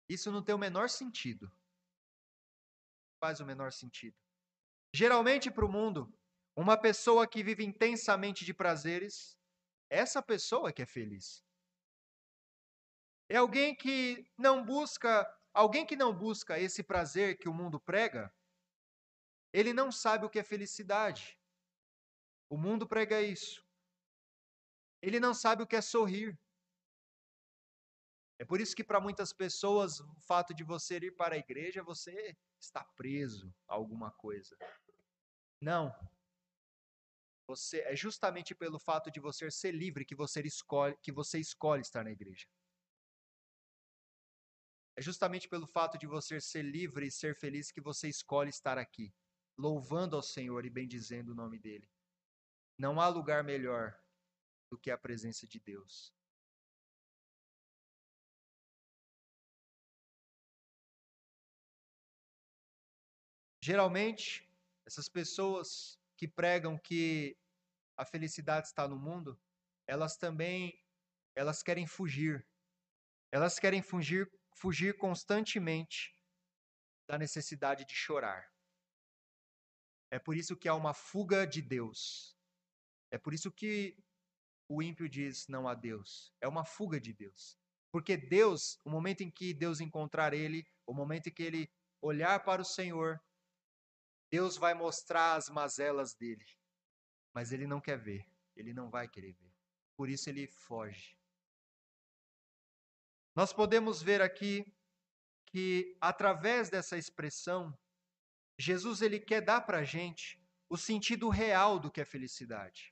isso 0.07 0.31
não 0.31 0.43
tem 0.43 0.53
o 0.53 0.59
menor 0.59 0.89
sentido. 0.89 1.51
Faz 3.19 3.39
o 3.39 3.45
menor 3.45 3.71
sentido. 3.71 4.17
Geralmente, 4.93 5.49
para 5.49 5.65
o 5.65 5.71
mundo, 5.71 6.13
uma 6.55 6.77
pessoa 6.77 7.27
que 7.27 7.43
vive 7.43 7.63
intensamente 7.63 8.45
de 8.45 8.53
prazeres 8.53 9.37
essa 9.89 10.21
pessoa 10.21 10.71
que 10.73 10.81
é 10.81 10.85
feliz. 10.85 11.43
É 13.29 13.37
alguém 13.37 13.75
que 13.75 14.25
não 14.37 14.63
busca, 14.63 15.27
alguém 15.53 15.85
que 15.85 15.95
não 15.95 16.15
busca 16.15 16.59
esse 16.59 16.83
prazer 16.83 17.37
que 17.37 17.47
o 17.47 17.53
mundo 17.53 17.79
prega, 17.79 18.33
ele 19.51 19.71
não 19.71 19.91
sabe 19.91 20.25
o 20.25 20.29
que 20.29 20.39
é 20.39 20.43
felicidade. 20.43 21.39
O 22.49 22.57
mundo 22.57 22.87
prega 22.87 23.21
isso. 23.21 23.63
Ele 25.01 25.19
não 25.19 25.33
sabe 25.33 25.63
o 25.63 25.67
que 25.67 25.75
é 25.75 25.81
sorrir. 25.81 26.37
É 28.39 28.45
por 28.45 28.59
isso 28.59 28.75
que 28.75 28.83
para 28.83 28.99
muitas 28.99 29.31
pessoas 29.31 29.99
o 29.99 30.19
fato 30.21 30.53
de 30.53 30.63
você 30.63 30.97
ir 30.97 31.15
para 31.15 31.35
a 31.35 31.37
igreja, 31.37 31.83
você 31.83 32.35
está 32.59 32.83
preso 32.83 33.53
a 33.67 33.75
alguma 33.75 34.11
coisa. 34.11 34.57
Não. 35.61 35.93
Você 37.47 37.81
é 37.81 37.95
justamente 37.95 38.55
pelo 38.55 38.79
fato 38.79 39.11
de 39.11 39.19
você 39.19 39.49
ser 39.51 39.71
livre 39.71 40.05
que 40.05 40.15
você 40.15 40.41
escolhe 40.41 40.97
que 41.01 41.11
você 41.11 41.39
escolhe 41.39 41.81
estar 41.81 42.03
na 42.03 42.11
igreja. 42.11 42.47
É 44.95 45.01
justamente 45.01 45.47
pelo 45.47 45.65
fato 45.65 45.97
de 45.97 46.05
você 46.05 46.39
ser 46.39 46.63
livre 46.63 47.07
e 47.07 47.11
ser 47.11 47.35
feliz 47.35 47.71
que 47.71 47.81
você 47.81 48.07
escolhe 48.07 48.49
estar 48.49 48.77
aqui, 48.77 49.13
louvando 49.57 50.15
ao 50.15 50.21
Senhor 50.21 50.65
e 50.65 50.69
bendizendo 50.69 51.31
o 51.31 51.35
nome 51.35 51.59
dele. 51.59 51.89
Não 52.77 53.01
há 53.01 53.07
lugar 53.07 53.43
melhor 53.43 53.99
do 54.69 54.77
que 54.77 54.91
a 54.91 54.97
presença 54.97 55.47
de 55.47 55.59
Deus. 55.59 56.13
Geralmente, 63.63 64.45
Essas 64.85 65.07
pessoas 65.07 65.97
que 66.17 66.27
pregam 66.27 66.77
que 66.77 67.37
a 67.95 68.03
felicidade 68.03 68.67
está 68.67 68.85
no 68.85 68.99
mundo, 68.99 69.39
elas 69.87 70.17
também 70.17 70.77
elas 71.33 71.63
querem 71.63 71.87
fugir. 71.87 72.45
Elas 73.31 73.57
querem 73.57 73.81
fugir, 73.81 74.29
fugir 74.53 74.97
constantemente 74.97 76.13
da 77.07 77.17
necessidade 77.17 77.85
de 77.85 77.95
chorar. 77.95 78.53
É 80.11 80.19
por 80.19 80.35
isso 80.35 80.57
que 80.57 80.67
há 80.67 80.75
uma 80.75 80.93
fuga 80.93 81.47
de 81.47 81.61
Deus. 81.61 82.37
É 83.11 83.17
por 83.17 83.33
isso 83.33 83.49
que 83.49 83.97
o 84.67 84.83
ímpio 84.83 85.07
diz 85.07 85.47
não 85.47 85.69
a 85.69 85.73
Deus. 85.73 86.33
É 86.41 86.49
uma 86.49 86.65
fuga 86.65 86.99
de 86.99 87.13
Deus. 87.13 87.57
Porque 87.93 88.17
Deus, 88.17 88.77
o 88.83 88.89
momento 88.89 89.21
em 89.21 89.31
que 89.31 89.53
Deus 89.53 89.79
encontrar 89.79 90.33
ele, 90.33 90.67
o 90.85 90.93
momento 90.93 91.27
em 91.27 91.33
que 91.33 91.43
ele 91.43 91.71
olhar 92.01 92.43
para 92.43 92.61
o 92.61 92.65
Senhor, 92.65 93.23
Deus 94.33 94.57
vai 94.57 94.73
mostrar 94.73 95.35
as 95.35 95.47
mazelas 95.47 96.15
dele. 96.15 96.43
Mas 97.35 97.51
ele 97.51 97.67
não 97.67 97.79
quer 97.79 97.99
ver, 97.99 98.27
ele 98.55 98.73
não 98.73 98.89
vai 98.89 99.07
querer 99.07 99.33
ver. 99.33 99.53
Por 99.95 100.09
isso 100.09 100.27
ele 100.27 100.47
foge. 100.47 101.15
Nós 103.35 103.53
podemos 103.53 104.01
ver 104.01 104.23
aqui 104.23 104.65
que 105.45 105.95
através 106.01 106.67
dessa 106.67 106.97
expressão, 106.97 107.77
Jesus 108.57 109.03
ele 109.03 109.19
quer 109.19 109.39
dar 109.39 109.61
para 109.61 109.81
a 109.81 109.83
gente 109.83 110.41
o 110.67 110.77
sentido 110.77 111.29
real 111.29 111.77
do 111.77 111.91
que 111.91 112.01
é 112.01 112.05
felicidade. 112.05 112.91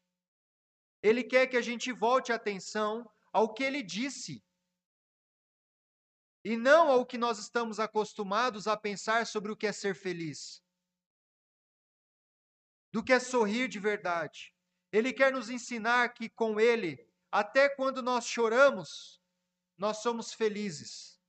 Ele 1.01 1.23
quer 1.23 1.47
que 1.47 1.57
a 1.57 1.61
gente 1.61 1.91
volte 1.91 2.31
a 2.31 2.35
atenção 2.35 3.11
ao 3.33 3.51
que 3.51 3.63
ele 3.63 3.81
disse 3.81 4.45
e 6.45 6.55
não 6.55 6.91
ao 6.91 7.03
que 7.03 7.17
nós 7.17 7.39
estamos 7.39 7.79
acostumados 7.79 8.67
a 8.67 8.77
pensar 8.77 9.25
sobre 9.25 9.51
o 9.51 9.57
que 9.57 9.65
é 9.65 9.71
ser 9.71 9.95
feliz, 9.95 10.61
do 12.91 13.03
que 13.03 13.13
é 13.13 13.19
sorrir 13.19 13.67
de 13.67 13.79
verdade. 13.79 14.53
Ele 14.91 15.13
quer 15.13 15.31
nos 15.31 15.49
ensinar 15.49 16.09
que 16.13 16.29
com 16.29 16.59
ele, 16.59 17.07
até 17.31 17.69
quando 17.69 18.01
nós 18.01 18.25
choramos, 18.25 19.21
nós 19.77 19.97
somos 20.01 20.33
felizes. 20.33 21.19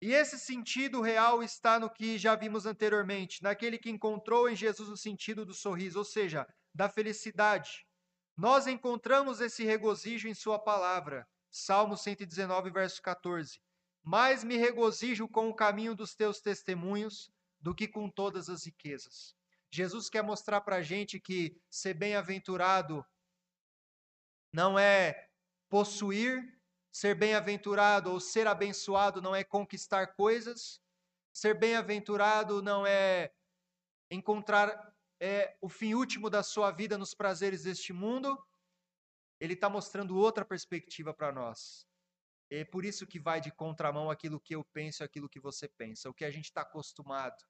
E 0.00 0.12
esse 0.12 0.36
sentido 0.36 1.00
real 1.00 1.44
está 1.44 1.78
no 1.78 1.88
que 1.88 2.18
já 2.18 2.34
vimos 2.34 2.66
anteriormente, 2.66 3.40
naquele 3.40 3.78
que 3.78 3.88
encontrou 3.88 4.50
em 4.50 4.56
Jesus 4.56 4.88
o 4.88 4.96
sentido 4.96 5.46
do 5.46 5.54
sorriso, 5.54 6.00
ou 6.00 6.04
seja, 6.04 6.44
da 6.74 6.88
felicidade. 6.88 7.86
Nós 8.36 8.66
encontramos 8.66 9.40
esse 9.40 9.64
regozijo 9.64 10.26
em 10.26 10.34
Sua 10.34 10.58
palavra. 10.58 11.24
Salmo 11.48 11.96
119, 11.96 12.70
verso 12.70 13.00
14. 13.00 13.60
Mais 14.02 14.42
me 14.42 14.56
regozijo 14.56 15.28
com 15.28 15.48
o 15.48 15.54
caminho 15.54 15.94
dos 15.94 16.16
teus 16.16 16.40
testemunhos 16.40 17.30
do 17.62 17.74
que 17.74 17.86
com 17.86 18.10
todas 18.10 18.50
as 18.50 18.66
riquezas. 18.66 19.36
Jesus 19.70 20.10
quer 20.10 20.22
mostrar 20.22 20.60
para 20.60 20.76
a 20.76 20.82
gente 20.82 21.18
que 21.18 21.58
ser 21.70 21.94
bem-aventurado 21.94 23.06
não 24.52 24.78
é 24.78 25.30
possuir, 25.70 26.60
ser 26.90 27.14
bem-aventurado 27.14 28.10
ou 28.10 28.20
ser 28.20 28.46
abençoado 28.46 29.22
não 29.22 29.34
é 29.34 29.42
conquistar 29.42 30.08
coisas, 30.08 30.82
ser 31.32 31.58
bem-aventurado 31.58 32.60
não 32.60 32.86
é 32.86 33.32
encontrar 34.10 34.94
é, 35.18 35.56
o 35.62 35.68
fim 35.68 35.94
último 35.94 36.28
da 36.28 36.42
sua 36.42 36.70
vida 36.70 36.98
nos 36.98 37.14
prazeres 37.14 37.62
deste 37.62 37.92
mundo. 37.92 38.36
Ele 39.40 39.54
está 39.54 39.70
mostrando 39.70 40.18
outra 40.18 40.44
perspectiva 40.44 41.14
para 41.14 41.32
nós. 41.32 41.86
É 42.50 42.64
por 42.64 42.84
isso 42.84 43.06
que 43.06 43.18
vai 43.18 43.40
de 43.40 43.50
contramão 43.50 44.10
aquilo 44.10 44.38
que 44.38 44.54
eu 44.54 44.62
penso, 44.62 45.02
aquilo 45.02 45.28
que 45.28 45.40
você 45.40 45.66
pensa, 45.66 46.10
o 46.10 46.14
que 46.14 46.26
a 46.26 46.30
gente 46.30 46.44
está 46.44 46.60
acostumado. 46.60 47.42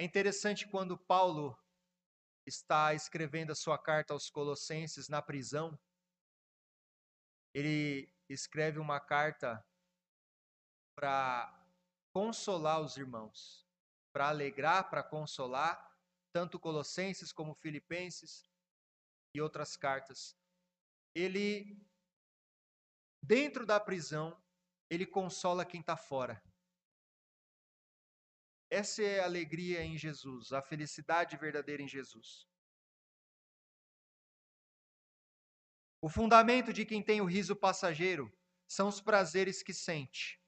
É 0.00 0.02
interessante 0.02 0.66
quando 0.66 0.96
Paulo 0.96 1.54
está 2.46 2.94
escrevendo 2.94 3.52
a 3.52 3.54
sua 3.54 3.76
carta 3.76 4.14
aos 4.14 4.30
Colossenses 4.30 5.10
na 5.10 5.20
prisão, 5.20 5.78
ele 7.52 8.10
escreve 8.26 8.78
uma 8.78 8.98
carta 8.98 9.62
para 10.96 11.54
consolar 12.14 12.80
os 12.80 12.96
irmãos, 12.96 13.68
para 14.10 14.30
alegrar, 14.30 14.88
para 14.88 15.04
consolar, 15.04 15.94
tanto 16.32 16.58
Colossenses 16.58 17.30
como 17.30 17.54
Filipenses 17.54 18.50
e 19.36 19.40
outras 19.42 19.76
cartas. 19.76 20.34
Ele, 21.14 21.78
dentro 23.22 23.66
da 23.66 23.78
prisão, 23.78 24.42
ele 24.88 25.04
consola 25.04 25.62
quem 25.62 25.82
está 25.82 25.94
fora. 25.94 26.42
Essa 28.70 29.02
é 29.02 29.20
a 29.20 29.24
alegria 29.24 29.82
em 29.82 29.98
Jesus, 29.98 30.52
a 30.52 30.62
felicidade 30.62 31.36
verdadeira 31.36 31.82
em 31.82 31.88
Jesus. 31.88 32.46
O 36.00 36.08
fundamento 36.08 36.72
de 36.72 36.86
quem 36.86 37.02
tem 37.02 37.20
o 37.20 37.26
riso 37.26 37.56
passageiro 37.56 38.32
são 38.68 38.88
os 38.88 39.00
prazeres 39.00 39.62
que 39.62 39.74
sente. 39.74 40.40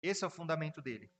Esse 0.00 0.24
é 0.24 0.26
o 0.26 0.30
fundamento 0.30 0.80
dele. 0.80 1.12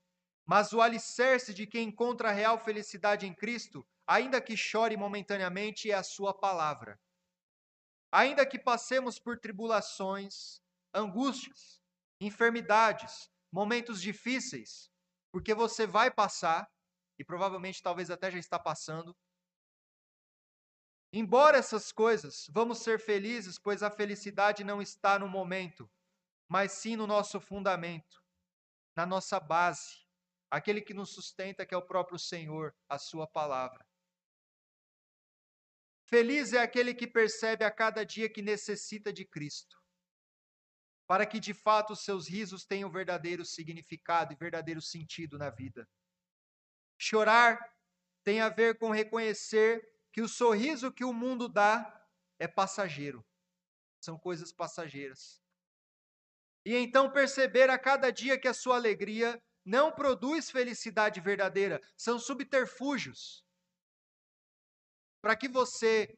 Mas 0.45 0.73
o 0.73 0.81
alicerce 0.81 1.53
de 1.53 1.67
quem 1.67 1.89
encontra 1.89 2.29
a 2.29 2.33
real 2.33 2.57
felicidade 2.57 3.27
em 3.27 3.35
Cristo, 3.35 3.85
ainda 4.07 4.41
que 4.41 4.57
chore 4.57 4.97
momentaneamente, 4.97 5.91
é 5.91 5.93
a 5.93 6.01
sua 6.01 6.33
palavra. 6.33 6.99
Ainda 8.11 8.45
que 8.45 8.57
passemos 8.57 9.19
por 9.19 9.37
tribulações, 9.37 10.59
angústias, 10.93 11.79
enfermidades, 12.19 13.29
momentos 13.51 14.01
difíceis, 14.01 14.90
porque 15.31 15.53
você 15.53 15.87
vai 15.87 16.11
passar, 16.11 16.69
e 17.17 17.23
provavelmente 17.23 17.81
talvez 17.81 18.11
até 18.11 18.29
já 18.29 18.37
está 18.37 18.59
passando. 18.59 19.15
Embora 21.13 21.57
essas 21.57 21.91
coisas, 21.91 22.47
vamos 22.49 22.79
ser 22.79 22.99
felizes, 22.99 23.57
pois 23.57 23.83
a 23.83 23.91
felicidade 23.91 24.63
não 24.63 24.81
está 24.81 25.17
no 25.19 25.27
momento, 25.27 25.89
mas 26.47 26.73
sim 26.73 26.95
no 26.95 27.07
nosso 27.07 27.39
fundamento, 27.39 28.23
na 28.95 29.05
nossa 29.05 29.39
base, 29.39 30.05
aquele 30.49 30.81
que 30.81 30.93
nos 30.93 31.13
sustenta, 31.13 31.65
que 31.65 31.73
é 31.73 31.77
o 31.77 31.85
próprio 31.85 32.19
Senhor, 32.19 32.75
a 32.87 32.97
Sua 32.97 33.27
palavra. 33.27 33.85
Feliz 36.05 36.51
é 36.53 36.59
aquele 36.59 36.93
que 36.93 37.07
percebe 37.07 37.63
a 37.63 37.71
cada 37.71 38.05
dia 38.05 38.29
que 38.29 38.41
necessita 38.41 39.13
de 39.13 39.25
Cristo 39.25 39.80
para 41.11 41.25
que 41.25 41.41
de 41.41 41.53
fato 41.53 41.91
os 41.91 42.05
seus 42.05 42.25
risos 42.25 42.63
tenham 42.63 42.89
verdadeiro 42.89 43.43
significado 43.43 44.31
e 44.31 44.37
verdadeiro 44.37 44.81
sentido 44.81 45.37
na 45.37 45.49
vida. 45.49 45.85
Chorar 46.97 47.59
tem 48.23 48.39
a 48.39 48.47
ver 48.47 48.77
com 48.77 48.91
reconhecer 48.91 49.85
que 50.13 50.21
o 50.21 50.29
sorriso 50.29 50.89
que 50.89 51.03
o 51.03 51.11
mundo 51.11 51.49
dá 51.49 52.01
é 52.39 52.47
passageiro, 52.47 53.27
são 53.99 54.17
coisas 54.17 54.53
passageiras. 54.53 55.43
E 56.65 56.77
então 56.77 57.11
perceber 57.11 57.69
a 57.69 57.77
cada 57.77 58.09
dia 58.09 58.39
que 58.39 58.47
a 58.47 58.53
sua 58.53 58.77
alegria 58.77 59.37
não 59.65 59.91
produz 59.91 60.49
felicidade 60.49 61.19
verdadeira, 61.19 61.81
são 61.97 62.17
subterfúgios. 62.17 63.45
Para 65.21 65.35
que 65.35 65.49
você 65.49 66.17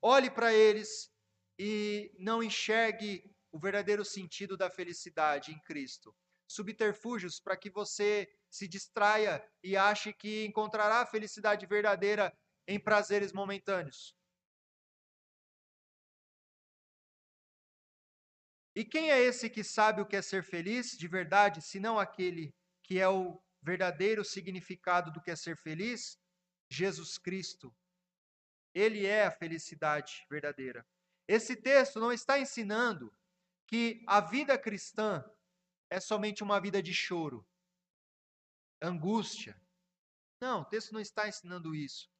olhe 0.00 0.30
para 0.30 0.50
eles 0.50 1.12
e 1.58 2.10
não 2.18 2.42
enxergue 2.42 3.29
o 3.52 3.58
verdadeiro 3.58 4.04
sentido 4.04 4.56
da 4.56 4.70
felicidade 4.70 5.52
em 5.52 5.58
Cristo. 5.60 6.14
Subterfúgios 6.46 7.40
para 7.40 7.56
que 7.56 7.70
você 7.70 8.28
se 8.50 8.66
distraia 8.66 9.44
e 9.62 9.76
ache 9.76 10.12
que 10.12 10.44
encontrará 10.44 11.00
a 11.00 11.06
felicidade 11.06 11.66
verdadeira 11.66 12.36
em 12.66 12.78
prazeres 12.78 13.32
momentâneos. 13.32 14.16
E 18.74 18.84
quem 18.84 19.10
é 19.10 19.20
esse 19.20 19.50
que 19.50 19.64
sabe 19.64 20.00
o 20.00 20.06
que 20.06 20.16
é 20.16 20.22
ser 20.22 20.42
feliz 20.44 20.96
de 20.96 21.08
verdade, 21.08 21.60
senão 21.60 21.98
aquele 21.98 22.54
que 22.82 22.98
é 22.98 23.08
o 23.08 23.40
verdadeiro 23.62 24.24
significado 24.24 25.12
do 25.12 25.20
que 25.20 25.30
é 25.30 25.36
ser 25.36 25.56
feliz? 25.56 26.18
Jesus 26.68 27.18
Cristo. 27.18 27.74
Ele 28.72 29.04
é 29.04 29.26
a 29.26 29.30
felicidade 29.30 30.24
verdadeira. 30.30 30.86
Esse 31.26 31.56
texto 31.56 31.98
não 31.98 32.12
está 32.12 32.38
ensinando 32.38 33.12
que 33.70 34.02
a 34.04 34.20
vida 34.20 34.58
cristã 34.58 35.24
é 35.88 36.00
somente 36.00 36.42
uma 36.42 36.60
vida 36.60 36.82
de 36.82 36.92
choro, 36.92 37.46
angústia. 38.82 39.56
Não, 40.40 40.62
o 40.62 40.64
texto 40.64 40.90
não 40.90 41.00
está 41.00 41.28
ensinando 41.28 41.72
isso. 41.72 42.10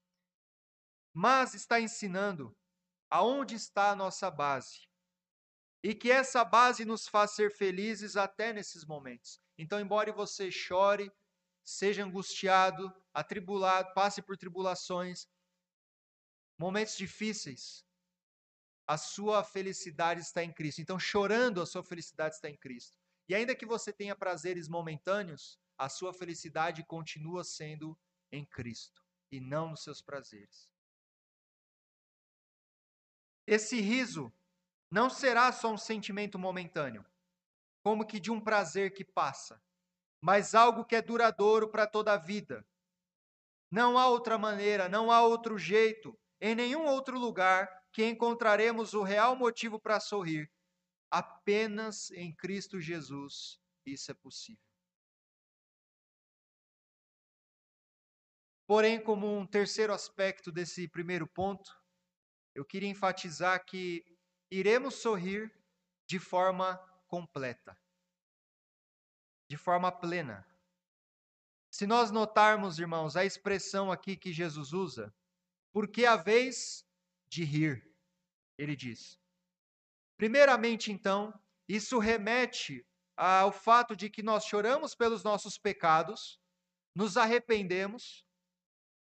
Mas 1.13 1.53
está 1.55 1.81
ensinando 1.81 2.57
aonde 3.11 3.57
está 3.57 3.91
a 3.91 3.97
nossa 3.97 4.31
base. 4.31 4.89
E 5.83 5.93
que 5.93 6.09
essa 6.09 6.45
base 6.45 6.85
nos 6.85 7.09
faz 7.09 7.33
ser 7.33 7.51
felizes 7.51 8.17
até 8.17 8.53
nesses 8.53 8.85
momentos. 8.85 9.43
Então, 9.59 9.81
embora 9.81 10.13
você 10.13 10.53
chore, 10.53 11.11
seja 11.65 12.05
angustiado, 12.05 12.95
atribulado, 13.13 13.93
passe 13.93 14.23
por 14.23 14.37
tribulações, 14.37 15.29
momentos 16.57 16.97
difíceis, 16.97 17.85
a 18.90 18.96
sua 18.96 19.44
felicidade 19.44 20.20
está 20.20 20.42
em 20.42 20.53
Cristo. 20.53 20.81
Então, 20.81 20.98
chorando, 20.98 21.62
a 21.62 21.66
sua 21.66 21.81
felicidade 21.81 22.35
está 22.35 22.50
em 22.50 22.57
Cristo. 22.57 22.98
E 23.29 23.37
ainda 23.37 23.55
que 23.55 23.64
você 23.64 23.92
tenha 23.92 24.16
prazeres 24.16 24.66
momentâneos, 24.66 25.61
a 25.79 25.88
sua 25.88 26.12
felicidade 26.12 26.85
continua 26.85 27.44
sendo 27.44 27.96
em 28.33 28.44
Cristo 28.44 29.00
e 29.31 29.38
não 29.38 29.70
nos 29.70 29.85
seus 29.85 30.03
prazeres. 30.03 30.68
Esse 33.46 33.81
riso 33.81 34.33
não 34.90 35.09
será 35.09 35.53
só 35.53 35.72
um 35.72 35.79
sentimento 35.79 36.37
momentâneo, 36.37 37.07
como 37.85 38.05
que 38.05 38.18
de 38.18 38.33
um 38.33 38.40
prazer 38.40 38.92
que 38.92 39.05
passa, 39.05 39.62
mas 40.20 40.53
algo 40.53 40.85
que 40.85 40.96
é 40.96 41.00
duradouro 41.00 41.68
para 41.68 41.87
toda 41.87 42.12
a 42.14 42.18
vida. 42.18 42.66
Não 43.70 43.96
há 43.96 44.09
outra 44.09 44.37
maneira, 44.37 44.88
não 44.88 45.12
há 45.12 45.22
outro 45.22 45.57
jeito, 45.57 46.18
em 46.40 46.57
nenhum 46.57 46.87
outro 46.87 47.16
lugar 47.16 47.80
que 47.92 48.05
encontraremos 48.05 48.94
o 48.94 49.03
real 49.03 49.35
motivo 49.37 49.79
para 49.81 50.00
sorrir. 50.00 50.50
Apenas 51.11 52.11
em 52.12 52.35
Cristo 52.35 52.81
Jesus 52.81 53.61
isso 53.85 54.11
é 54.11 54.14
possível. 54.14 54.62
Porém, 58.66 59.03
como 59.03 59.37
um 59.37 59.46
terceiro 59.46 59.92
aspecto 59.92 60.53
desse 60.53 60.87
primeiro 60.87 61.26
ponto, 61.26 61.76
eu 62.55 62.64
queria 62.64 62.88
enfatizar 62.88 63.64
que 63.64 64.05
iremos 64.50 64.94
sorrir 64.96 65.53
de 66.07 66.20
forma 66.20 66.76
completa, 67.09 67.76
de 69.48 69.57
forma 69.57 69.90
plena. 69.90 70.46
Se 71.68 71.87
nós 71.87 72.12
notarmos, 72.12 72.79
irmãos, 72.79 73.16
a 73.16 73.24
expressão 73.24 73.90
aqui 73.90 74.16
que 74.16 74.33
Jesus 74.33 74.72
usa, 74.72 75.12
porque 75.72 76.05
a 76.05 76.16
vez 76.16 76.85
de 77.31 77.45
rir, 77.45 77.88
ele 78.59 78.75
diz. 78.75 79.19
Primeiramente, 80.19 80.93
então, 80.93 81.33
isso 81.69 81.99
remete 81.99 82.85
ao 83.16 83.53
fato 83.53 83.95
de 83.95 84.11
que 84.11 84.23
nós 84.23 84.45
choramos 84.45 84.95
pelos 84.95 85.23
nossos 85.23 85.57
pecados, 85.57 86.40
nos 86.95 87.16
arrependemos 87.16 88.27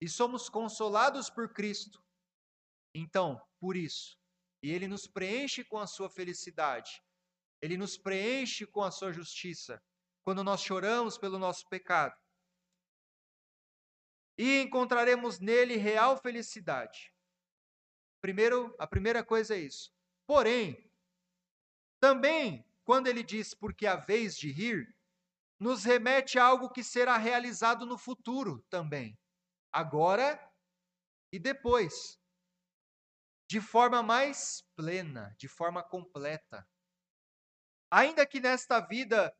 e 0.01 0.07
somos 0.07 0.47
consolados 0.47 1.29
por 1.29 1.51
Cristo. 1.53 2.03
Então, 2.93 3.41
por 3.59 3.75
isso, 3.75 4.17
e 4.63 4.71
Ele 4.71 4.87
nos 4.87 5.07
preenche 5.07 5.63
com 5.63 5.79
a 5.79 5.87
sua 5.87 6.09
felicidade, 6.09 7.01
Ele 7.61 7.77
nos 7.77 7.97
preenche 7.97 8.65
com 8.65 8.81
a 8.81 8.91
sua 8.91 9.11
justiça, 9.11 9.81
quando 10.23 10.43
nós 10.43 10.61
choramos 10.61 11.17
pelo 11.17 11.39
nosso 11.39 11.67
pecado. 11.67 12.15
E 14.37 14.61
encontraremos 14.61 15.39
nele 15.39 15.75
real 15.75 16.17
felicidade. 16.17 17.13
Primeiro, 18.21 18.75
a 18.77 18.85
primeira 18.85 19.23
coisa 19.23 19.55
é 19.55 19.59
isso. 19.59 19.93
Porém, 20.27 20.91
também, 21.99 22.65
quando 22.83 23.07
ele 23.07 23.23
diz 23.23 23.53
porque 23.53 23.85
a 23.85 23.95
vez 23.95 24.37
de 24.37 24.51
rir, 24.51 24.95
nos 25.59 25.83
remete 25.83 26.39
a 26.39 26.45
algo 26.45 26.69
que 26.69 26.83
será 26.83 27.17
realizado 27.17 27.85
no 27.85 27.97
futuro 27.97 28.65
também. 28.69 29.17
Agora 29.71 30.39
e 31.31 31.37
depois 31.37 32.19
de 33.47 33.59
forma 33.59 34.03
mais 34.03 34.63
plena, 34.75 35.35
de 35.37 35.47
forma 35.47 35.83
completa. 35.83 36.67
Ainda 37.91 38.25
que 38.25 38.39
nesta 38.39 38.79
vida 38.79 39.35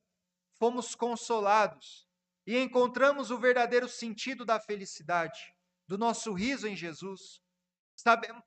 fomos 0.57 0.95
consolados 0.95 2.07
e 2.45 2.57
encontramos 2.57 3.29
o 3.29 3.37
verdadeiro 3.37 3.87
sentido 3.87 4.43
da 4.43 4.59
felicidade, 4.59 5.55
do 5.87 5.97
nosso 5.97 6.33
riso 6.33 6.67
em 6.67 6.75
Jesus, 6.75 7.41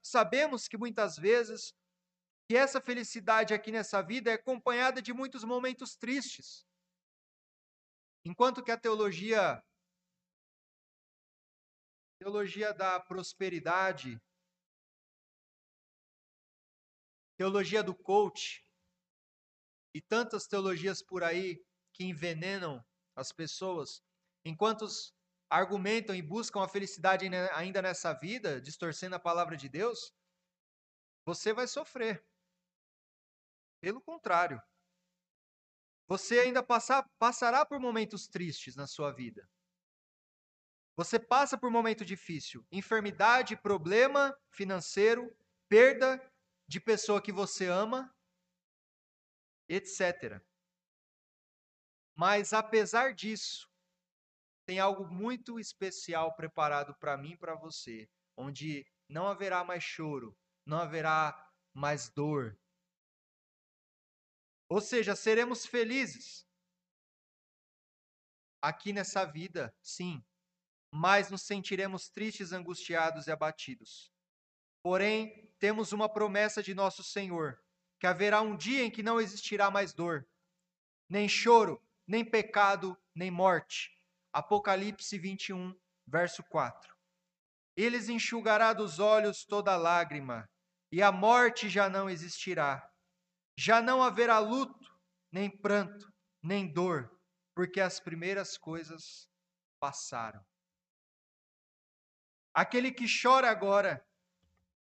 sabemos 0.02 0.68
que 0.68 0.76
muitas 0.76 1.16
vezes 1.16 1.74
que 2.48 2.56
essa 2.56 2.80
felicidade 2.80 3.54
aqui 3.54 3.70
nessa 3.70 4.02
vida 4.02 4.30
é 4.30 4.34
acompanhada 4.34 5.00
de 5.00 5.12
muitos 5.12 5.44
momentos 5.44 5.96
tristes. 5.96 6.66
Enquanto 8.24 8.62
que 8.62 8.70
a 8.70 8.78
teologia 8.78 9.62
teologia 12.18 12.72
da 12.72 13.00
prosperidade 13.00 14.20
teologia 17.36 17.82
do 17.82 17.94
coach 17.94 18.64
e 19.92 20.00
tantas 20.00 20.46
teologias 20.46 21.02
por 21.02 21.24
aí 21.24 21.60
que 21.92 22.04
envenenam 22.04 22.84
as 23.16 23.32
pessoas, 23.32 24.00
enquanto 24.44 24.86
argumentam 25.52 26.14
e 26.14 26.22
buscam 26.22 26.62
a 26.62 26.68
felicidade 26.68 27.28
ainda 27.52 27.82
nessa 27.82 28.14
vida, 28.14 28.58
distorcendo 28.58 29.16
a 29.16 29.20
palavra 29.20 29.54
de 29.54 29.68
Deus, 29.68 30.14
você 31.26 31.52
vai 31.52 31.68
sofrer. 31.68 32.24
Pelo 33.78 34.00
contrário, 34.00 34.60
você 36.08 36.38
ainda 36.38 36.62
passar, 36.62 37.06
passará 37.18 37.66
por 37.66 37.78
momentos 37.78 38.26
tristes 38.26 38.74
na 38.76 38.86
sua 38.86 39.12
vida. 39.12 39.46
Você 40.96 41.18
passa 41.18 41.58
por 41.58 41.70
momento 41.70 42.02
difícil, 42.04 42.66
enfermidade, 42.70 43.56
problema 43.56 44.34
financeiro, 44.50 45.36
perda 45.68 46.18
de 46.66 46.80
pessoa 46.80 47.20
que 47.20 47.32
você 47.32 47.66
ama, 47.66 48.14
etc. 49.68 50.42
Mas 52.14 52.52
apesar 52.52 53.14
disso, 53.14 53.71
tem 54.66 54.79
algo 54.79 55.07
muito 55.07 55.59
especial 55.59 56.35
preparado 56.35 56.94
para 56.98 57.16
mim 57.16 57.33
e 57.33 57.37
para 57.37 57.55
você, 57.55 58.09
onde 58.37 58.87
não 59.09 59.27
haverá 59.27 59.64
mais 59.64 59.83
choro, 59.83 60.37
não 60.64 60.79
haverá 60.79 61.37
mais 61.75 62.09
dor. 62.11 62.59
Ou 64.68 64.81
seja, 64.81 65.14
seremos 65.14 65.66
felizes 65.66 66.46
aqui 68.62 68.92
nessa 68.92 69.25
vida, 69.25 69.75
sim, 69.83 70.25
mas 70.90 71.31
nos 71.31 71.42
sentiremos 71.42 72.09
tristes, 72.09 72.53
angustiados 72.53 73.27
e 73.27 73.31
abatidos. 73.31 74.12
Porém, 74.83 75.53
temos 75.59 75.92
uma 75.92 76.09
promessa 76.09 76.62
de 76.62 76.75
nosso 76.75 77.03
Senhor, 77.03 77.62
que 78.01 78.07
haverá 78.07 78.40
um 78.40 78.57
dia 78.57 78.85
em 78.85 78.90
que 78.90 79.03
não 79.03 79.20
existirá 79.20 79.70
mais 79.70 79.92
dor, 79.92 80.27
nem 81.09 81.29
choro, 81.29 81.83
nem 82.07 82.25
pecado, 82.25 82.96
nem 83.14 83.31
morte. 83.31 83.90
Apocalipse 84.33 85.18
21, 85.18 85.79
verso 86.07 86.42
4. 86.45 86.97
Eles 87.77 88.09
enxugará 88.09 88.73
dos 88.73 88.99
olhos 88.99 89.45
toda 89.45 89.77
lágrima, 89.77 90.49
e 90.90 91.03
a 91.03 91.12
morte 91.12 91.68
já 91.68 91.88
não 91.88 92.09
existirá. 92.09 92.90
Já 93.57 93.83
não 93.83 94.03
haverá 94.03 94.38
luto, 94.38 94.90
nem 95.31 95.51
pranto, 95.51 96.12
nem 96.42 96.71
dor, 96.73 97.11
porque 97.55 97.81
as 97.81 98.01
primeiras 98.01 98.57
coisas 98.57 99.29
passaram. 99.79 100.45
Aquele 102.55 102.90
que 102.90 103.07
chora 103.23 103.51
agora 103.51 104.07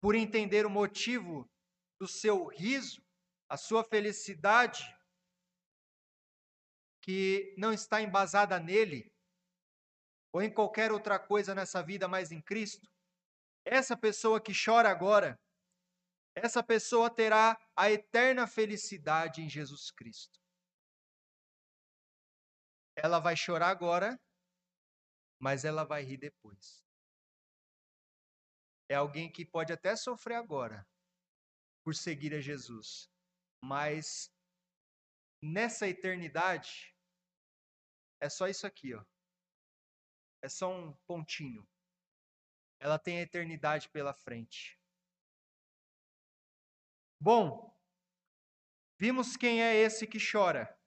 por 0.02 0.16
entender 0.16 0.66
o 0.66 0.70
motivo 0.70 1.50
do 1.98 2.08
seu 2.08 2.48
riso, 2.48 3.02
a 3.48 3.56
sua 3.56 3.84
felicidade, 3.84 4.84
que 7.02 7.54
não 7.58 7.72
está 7.72 8.02
embasada 8.02 8.60
nele, 8.60 9.13
ou 10.34 10.42
em 10.42 10.54
qualquer 10.54 10.92
outra 10.92 11.20
coisa 11.20 11.56
nessa 11.56 11.82
vida, 11.82 12.08
mas 12.08 12.32
em 12.32 12.42
Cristo, 12.42 12.90
essa 13.64 13.96
pessoa 13.96 14.42
que 14.42 14.52
chora 14.54 14.90
agora, 14.90 15.40
essa 16.36 16.64
pessoa 16.64 17.10
terá 17.10 17.58
a 17.76 17.90
eterna 17.90 18.48
felicidade 18.48 19.42
em 19.42 19.50
Jesus 19.50 19.92
Cristo. 19.92 20.40
Ela 22.98 23.20
vai 23.20 23.38
chorar 23.38 23.70
agora, 23.70 24.20
mas 25.40 25.64
ela 25.64 25.84
vai 25.84 26.04
rir 26.04 26.18
depois 26.18 26.84
é 28.94 28.96
alguém 28.96 29.32
que 29.32 29.46
pode 29.46 29.74
até 29.74 29.96
sofrer 29.96 30.36
agora 30.36 30.88
por 31.84 31.96
seguir 31.96 32.34
a 32.34 32.40
Jesus, 32.40 33.10
mas 33.62 34.32
nessa 35.42 35.88
eternidade 35.88 36.96
é 38.22 38.30
só 38.30 38.48
isso 38.48 38.66
aqui, 38.66 38.94
ó. 38.94 39.04
É 40.44 40.50
só 40.50 40.70
um 40.70 40.92
pontinho. 41.08 41.66
Ela 42.78 43.00
tem 43.00 43.18
a 43.18 43.22
eternidade 43.22 43.88
pela 43.88 44.14
frente. 44.14 44.78
Bom, 47.18 47.74
vimos 49.00 49.38
quem 49.38 49.64
é 49.64 49.74
esse 49.74 50.06
que 50.06 50.18
chora. 50.20 50.78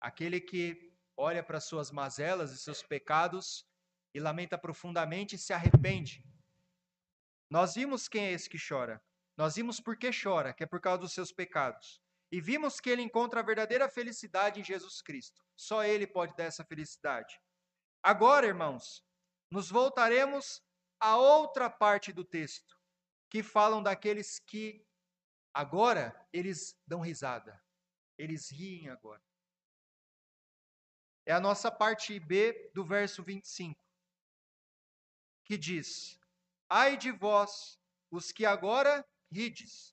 Aquele 0.00 0.40
que 0.40 0.96
olha 1.16 1.42
para 1.42 1.58
suas 1.58 1.90
mazelas 1.90 2.52
e 2.52 2.58
seus 2.58 2.80
pecados 2.80 3.68
e 4.14 4.20
lamenta 4.20 4.56
profundamente 4.56 5.34
e 5.34 5.38
se 5.38 5.52
arrepende. 5.52 6.24
Nós 7.50 7.74
vimos 7.74 8.06
quem 8.06 8.26
é 8.26 8.30
esse 8.30 8.48
que 8.48 8.56
chora. 8.56 9.02
Nós 9.36 9.56
vimos 9.56 9.80
por 9.80 9.98
que 9.98 10.10
chora, 10.12 10.54
que 10.54 10.62
é 10.62 10.66
por 10.66 10.80
causa 10.80 11.00
dos 11.00 11.12
seus 11.12 11.32
pecados. 11.32 12.00
E 12.30 12.40
vimos 12.40 12.78
que 12.78 12.88
ele 12.88 13.02
encontra 13.02 13.40
a 13.40 13.42
verdadeira 13.42 13.88
felicidade 13.88 14.60
em 14.60 14.64
Jesus 14.64 15.02
Cristo. 15.02 15.44
Só 15.56 15.82
ele 15.82 16.06
pode 16.06 16.36
dar 16.36 16.44
essa 16.44 16.64
felicidade. 16.64 17.36
Agora, 18.06 18.46
irmãos, 18.46 19.04
nos 19.50 19.68
voltaremos 19.68 20.62
à 21.00 21.16
outra 21.16 21.68
parte 21.68 22.12
do 22.12 22.24
texto, 22.24 22.80
que 23.28 23.42
falam 23.42 23.82
daqueles 23.82 24.38
que 24.38 24.86
agora 25.52 26.14
eles 26.32 26.78
dão 26.86 27.00
risada. 27.00 27.60
Eles 28.16 28.48
riem 28.48 28.88
agora. 28.90 29.20
É 31.26 31.32
a 31.32 31.40
nossa 31.40 31.68
parte 31.68 32.20
B 32.20 32.70
do 32.72 32.84
verso 32.84 33.24
25, 33.24 33.76
que 35.44 35.58
diz: 35.58 36.16
Ai 36.68 36.96
de 36.96 37.10
vós, 37.10 37.76
os 38.08 38.30
que 38.30 38.46
agora 38.46 39.04
rides, 39.32 39.92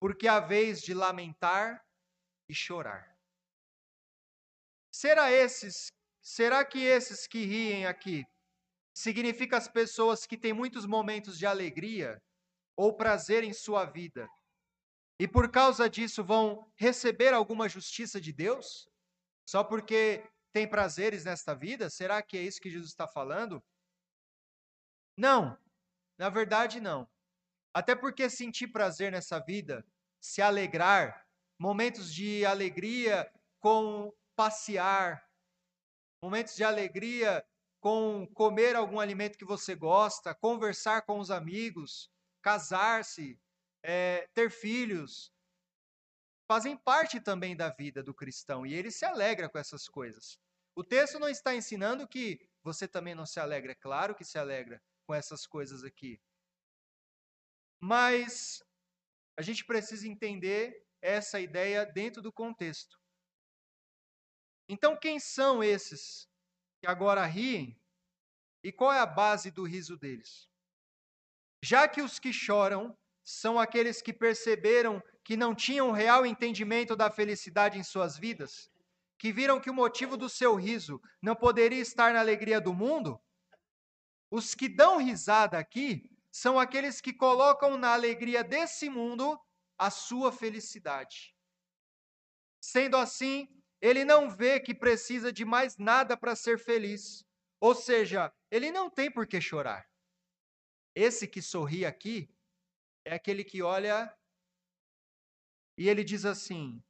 porque 0.00 0.26
a 0.26 0.40
vez 0.40 0.82
de 0.82 0.92
lamentar 0.92 1.86
e 2.48 2.52
chorar. 2.52 3.16
Será 4.90 5.30
esses, 5.30 5.92
será 6.22 6.64
que 6.64 6.78
esses 6.78 7.26
que 7.26 7.44
riem 7.44 7.84
aqui 7.84 8.24
significa 8.94 9.56
as 9.56 9.68
pessoas 9.68 10.24
que 10.24 10.38
têm 10.38 10.52
muitos 10.52 10.86
momentos 10.86 11.36
de 11.36 11.44
alegria 11.44 12.22
ou 12.76 12.94
prazer 12.96 13.42
em 13.42 13.52
sua 13.52 13.84
vida 13.84 14.28
e 15.18 15.28
por 15.28 15.50
causa 15.50 15.90
disso 15.90 16.24
vão 16.24 16.66
receber 16.76 17.34
alguma 17.34 17.68
justiça 17.68 18.20
de 18.20 18.32
Deus? 18.32 18.88
Só 19.44 19.62
porque 19.64 20.24
tem 20.52 20.68
prazeres 20.68 21.24
nesta 21.24 21.54
vida? 21.54 21.90
Será 21.90 22.22
que 22.22 22.36
é 22.36 22.42
isso 22.42 22.60
que 22.60 22.70
Jesus 22.70 22.90
está 22.90 23.08
falando? 23.08 23.62
Não, 25.16 25.58
na 26.18 26.28
verdade 26.28 26.80
não. 26.80 27.08
Até 27.74 27.94
porque 27.94 28.28
sentir 28.28 28.68
prazer 28.68 29.10
nessa 29.10 29.38
vida, 29.40 29.84
se 30.20 30.42
alegrar, 30.42 31.26
momentos 31.58 32.12
de 32.12 32.44
alegria 32.44 33.30
com 33.58 34.12
passear, 34.36 35.26
momentos 36.22 36.54
de 36.54 36.62
alegria 36.62 37.44
com 37.80 38.26
comer 38.34 38.76
algum 38.76 39.00
alimento 39.00 39.36
que 39.36 39.44
você 39.44 39.74
gosta, 39.74 40.34
conversar 40.34 41.02
com 41.02 41.18
os 41.18 41.30
amigos, 41.32 42.08
casar-se, 42.40 43.40
é, 43.82 44.28
ter 44.32 44.50
filhos, 44.50 45.32
fazem 46.46 46.76
parte 46.76 47.20
também 47.20 47.56
da 47.56 47.70
vida 47.70 48.02
do 48.02 48.14
cristão 48.14 48.64
e 48.64 48.72
ele 48.72 48.90
se 48.90 49.04
alegra 49.04 49.48
com 49.48 49.58
essas 49.58 49.88
coisas. 49.88 50.38
O 50.76 50.84
texto 50.84 51.18
não 51.18 51.28
está 51.28 51.54
ensinando 51.54 52.06
que 52.06 52.48
você 52.62 52.86
também 52.86 53.14
não 53.14 53.26
se 53.26 53.40
alegra, 53.40 53.74
claro 53.74 54.14
que 54.14 54.24
se 54.24 54.38
alegra 54.38 54.80
com 55.04 55.14
essas 55.14 55.44
coisas 55.44 55.82
aqui. 55.82 56.20
Mas 57.80 58.62
a 59.36 59.42
gente 59.42 59.64
precisa 59.64 60.06
entender 60.06 60.86
essa 61.00 61.40
ideia 61.40 61.84
dentro 61.84 62.22
do 62.22 62.32
contexto. 62.32 63.01
Então, 64.68 64.96
quem 64.96 65.18
são 65.18 65.62
esses 65.62 66.28
que 66.80 66.86
agora 66.86 67.24
riem? 67.26 67.78
E 68.62 68.70
qual 68.70 68.92
é 68.92 69.00
a 69.00 69.06
base 69.06 69.50
do 69.50 69.64
riso 69.64 69.96
deles? 69.96 70.48
Já 71.62 71.88
que 71.88 72.00
os 72.00 72.18
que 72.18 72.32
choram 72.32 72.96
são 73.24 73.58
aqueles 73.58 74.02
que 74.02 74.12
perceberam 74.12 75.02
que 75.24 75.36
não 75.36 75.54
tinham 75.54 75.92
real 75.92 76.26
entendimento 76.26 76.96
da 76.96 77.10
felicidade 77.10 77.78
em 77.78 77.84
suas 77.84 78.16
vidas, 78.16 78.70
que 79.18 79.32
viram 79.32 79.60
que 79.60 79.70
o 79.70 79.74
motivo 79.74 80.16
do 80.16 80.28
seu 80.28 80.56
riso 80.56 81.00
não 81.20 81.36
poderia 81.36 81.80
estar 81.80 82.12
na 82.12 82.20
alegria 82.20 82.60
do 82.60 82.74
mundo, 82.74 83.20
os 84.30 84.54
que 84.54 84.68
dão 84.68 84.96
risada 84.96 85.58
aqui 85.58 86.10
são 86.30 86.58
aqueles 86.58 87.00
que 87.00 87.12
colocam 87.12 87.76
na 87.76 87.92
alegria 87.92 88.42
desse 88.42 88.88
mundo 88.88 89.38
a 89.78 89.90
sua 89.90 90.32
felicidade. 90.32 91.36
Sendo 92.58 92.96
assim, 92.96 93.46
ele 93.82 94.04
não 94.04 94.30
vê 94.30 94.60
que 94.60 94.72
precisa 94.72 95.32
de 95.32 95.44
mais 95.44 95.76
nada 95.76 96.16
para 96.16 96.36
ser 96.36 96.56
feliz. 96.56 97.26
Ou 97.60 97.74
seja, 97.74 98.32
ele 98.48 98.70
não 98.70 98.88
tem 98.88 99.10
por 99.10 99.26
que 99.26 99.40
chorar. 99.40 99.90
Esse 100.94 101.26
que 101.26 101.42
sorri 101.42 101.84
aqui 101.84 102.32
é 103.04 103.14
aquele 103.14 103.44
que 103.44 103.60
olha 103.60 104.16
e 105.76 105.88
ele 105.88 106.04
diz 106.04 106.24
assim: 106.24 106.80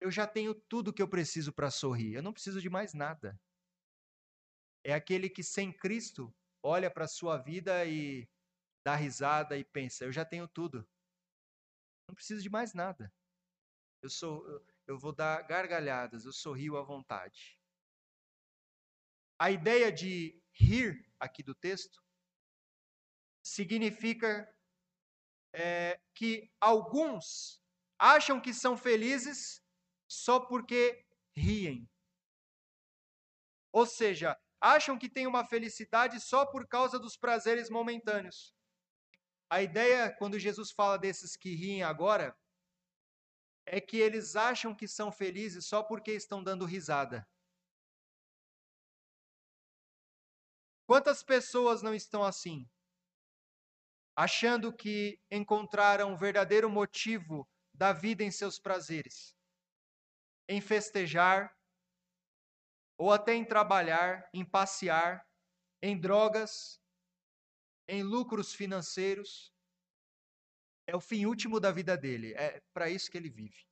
Eu 0.00 0.10
já 0.10 0.26
tenho 0.26 0.54
tudo 0.54 0.92
que 0.92 1.02
eu 1.02 1.08
preciso 1.08 1.52
para 1.52 1.70
sorrir, 1.70 2.14
eu 2.14 2.22
não 2.22 2.32
preciso 2.32 2.60
de 2.60 2.70
mais 2.70 2.94
nada. 2.94 3.40
É 4.84 4.94
aquele 4.94 5.28
que 5.28 5.42
sem 5.42 5.72
Cristo 5.72 6.32
olha 6.62 6.90
para 6.90 7.06
a 7.06 7.08
sua 7.08 7.38
vida 7.38 7.84
e 7.86 8.28
dá 8.86 8.94
risada 8.94 9.58
e 9.58 9.64
pensa: 9.64 10.04
Eu 10.04 10.12
já 10.12 10.24
tenho 10.24 10.46
tudo, 10.46 10.86
não 12.08 12.14
preciso 12.14 12.42
de 12.42 12.50
mais 12.50 12.72
nada. 12.72 13.12
Eu 14.02 14.10
sou, 14.10 14.44
eu 14.86 14.98
vou 14.98 15.12
dar 15.12 15.42
gargalhadas, 15.42 16.24
eu 16.24 16.32
sorrio 16.32 16.76
à 16.76 16.82
vontade. 16.82 17.58
A 19.38 19.50
ideia 19.50 19.92
de 19.92 20.40
rir 20.52 21.04
aqui 21.18 21.42
do 21.42 21.54
texto 21.54 22.02
significa 23.42 24.48
é, 25.52 26.00
que 26.14 26.50
alguns 26.60 27.62
acham 27.98 28.40
que 28.40 28.52
são 28.54 28.76
felizes 28.76 29.62
só 30.08 30.40
porque 30.40 31.04
riem. 31.36 31.88
Ou 33.72 33.86
seja, 33.86 34.38
acham 34.60 34.98
que 34.98 35.08
têm 35.08 35.26
uma 35.26 35.44
felicidade 35.44 36.20
só 36.20 36.46
por 36.46 36.66
causa 36.66 36.98
dos 36.98 37.16
prazeres 37.16 37.68
momentâneos. 37.68 38.54
A 39.50 39.62
ideia, 39.62 40.14
quando 40.18 40.38
Jesus 40.38 40.72
fala 40.72 40.98
desses 40.98 41.36
que 41.36 41.54
riem 41.54 41.82
agora, 41.82 42.36
é 43.66 43.80
que 43.80 43.96
eles 43.96 44.36
acham 44.36 44.74
que 44.74 44.86
são 44.86 45.10
felizes 45.10 45.66
só 45.66 45.82
porque 45.82 46.12
estão 46.12 46.42
dando 46.42 46.64
risada. 46.64 47.28
Quantas 50.86 51.22
pessoas 51.22 51.82
não 51.82 51.92
estão 51.92 52.22
assim? 52.22 52.64
Achando 54.14 54.72
que 54.72 55.20
encontraram 55.30 56.14
o 56.14 56.16
verdadeiro 56.16 56.70
motivo 56.70 57.46
da 57.74 57.92
vida 57.92 58.22
em 58.22 58.30
seus 58.30 58.58
prazeres, 58.58 59.36
em 60.48 60.60
festejar, 60.60 61.54
ou 62.96 63.12
até 63.12 63.34
em 63.34 63.44
trabalhar, 63.44 64.28
em 64.32 64.44
passear, 64.44 65.26
em 65.82 66.00
drogas, 66.00 66.80
em 67.88 68.02
lucros 68.02 68.54
financeiros. 68.54 69.52
É 70.86 70.94
o 70.94 71.00
fim 71.00 71.26
último 71.26 71.58
da 71.58 71.72
vida 71.72 71.96
dele, 71.96 72.32
é 72.34 72.60
para 72.72 72.88
isso 72.88 73.10
que 73.10 73.16
ele 73.16 73.28
vive. 73.28 73.66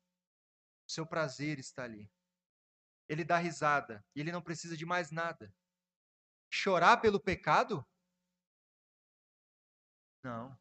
O 0.87 0.93
seu 0.93 1.07
prazer 1.07 1.59
está 1.59 1.85
ali. 1.85 2.11
Ele 3.09 3.25
dá 3.25 3.39
risada 3.39 4.05
e 4.15 4.21
ele 4.21 4.33
não 4.33 4.43
precisa 4.43 4.77
de 4.77 4.85
mais 4.85 5.11
nada. 5.11 5.55
Chorar 6.51 6.99
pelo 6.99 7.21
pecado? 7.21 7.87
Não. 10.23 10.59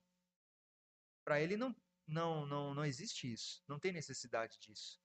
Para 1.24 1.42
ele 1.42 1.56
não, 1.56 1.76
não, 2.06 2.46
não, 2.46 2.74
não 2.74 2.86
existe 2.86 3.32
isso. 3.32 3.64
Não 3.68 3.80
tem 3.80 3.92
necessidade 3.92 4.60
disso. 4.60 5.02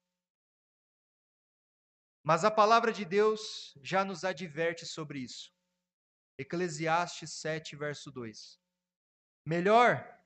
Mas 2.23 2.45
a 2.45 2.51
palavra 2.51 2.93
de 2.93 3.05
Deus 3.05 3.75
já 3.83 4.05
nos 4.05 4.25
adverte 4.25 4.85
sobre 4.85 5.21
isso. 5.21 5.53
Eclesiastes 6.37 7.33
7, 7.33 7.77
verso 7.77 8.11
2. 8.11 8.61
Melhor 9.47 10.17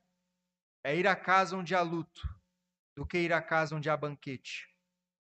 é 0.85 0.97
ir 0.97 1.07
à 1.07 1.17
casa 1.17 1.57
onde 1.57 1.75
há 1.75 1.83
luto 1.83 2.23
do 2.97 3.07
que 3.07 3.19
ir 3.19 3.33
à 3.33 3.41
casa 3.41 3.77
onde 3.77 3.89
há 3.89 3.97
banquete, 3.97 4.69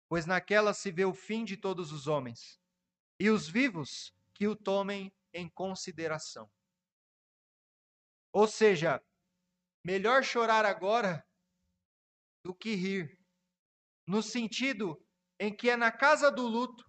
pois 0.09 0.27
naquela 0.27 0.73
se 0.73 0.91
vê 0.91 1.05
o 1.05 1.15
fim 1.15 1.45
de 1.45 1.57
todos 1.57 1.93
os 1.93 2.07
homens, 2.07 2.61
e 3.19 3.31
os 3.31 3.49
vivos 3.49 4.15
que 4.35 4.47
o 4.47 4.55
tomem 4.55 5.13
em 5.33 5.49
consideração. 5.49 6.51
Ou 8.33 8.47
seja, 8.47 9.03
melhor 9.85 10.23
chorar 10.23 10.65
agora 10.65 11.27
do 12.45 12.55
que 12.55 12.75
rir, 12.75 13.19
no 14.07 14.23
sentido 14.23 15.03
em 15.39 15.55
que 15.55 15.71
é 15.71 15.77
na 15.77 15.91
casa 15.91 16.31
do 16.31 16.47
luto 16.47 16.85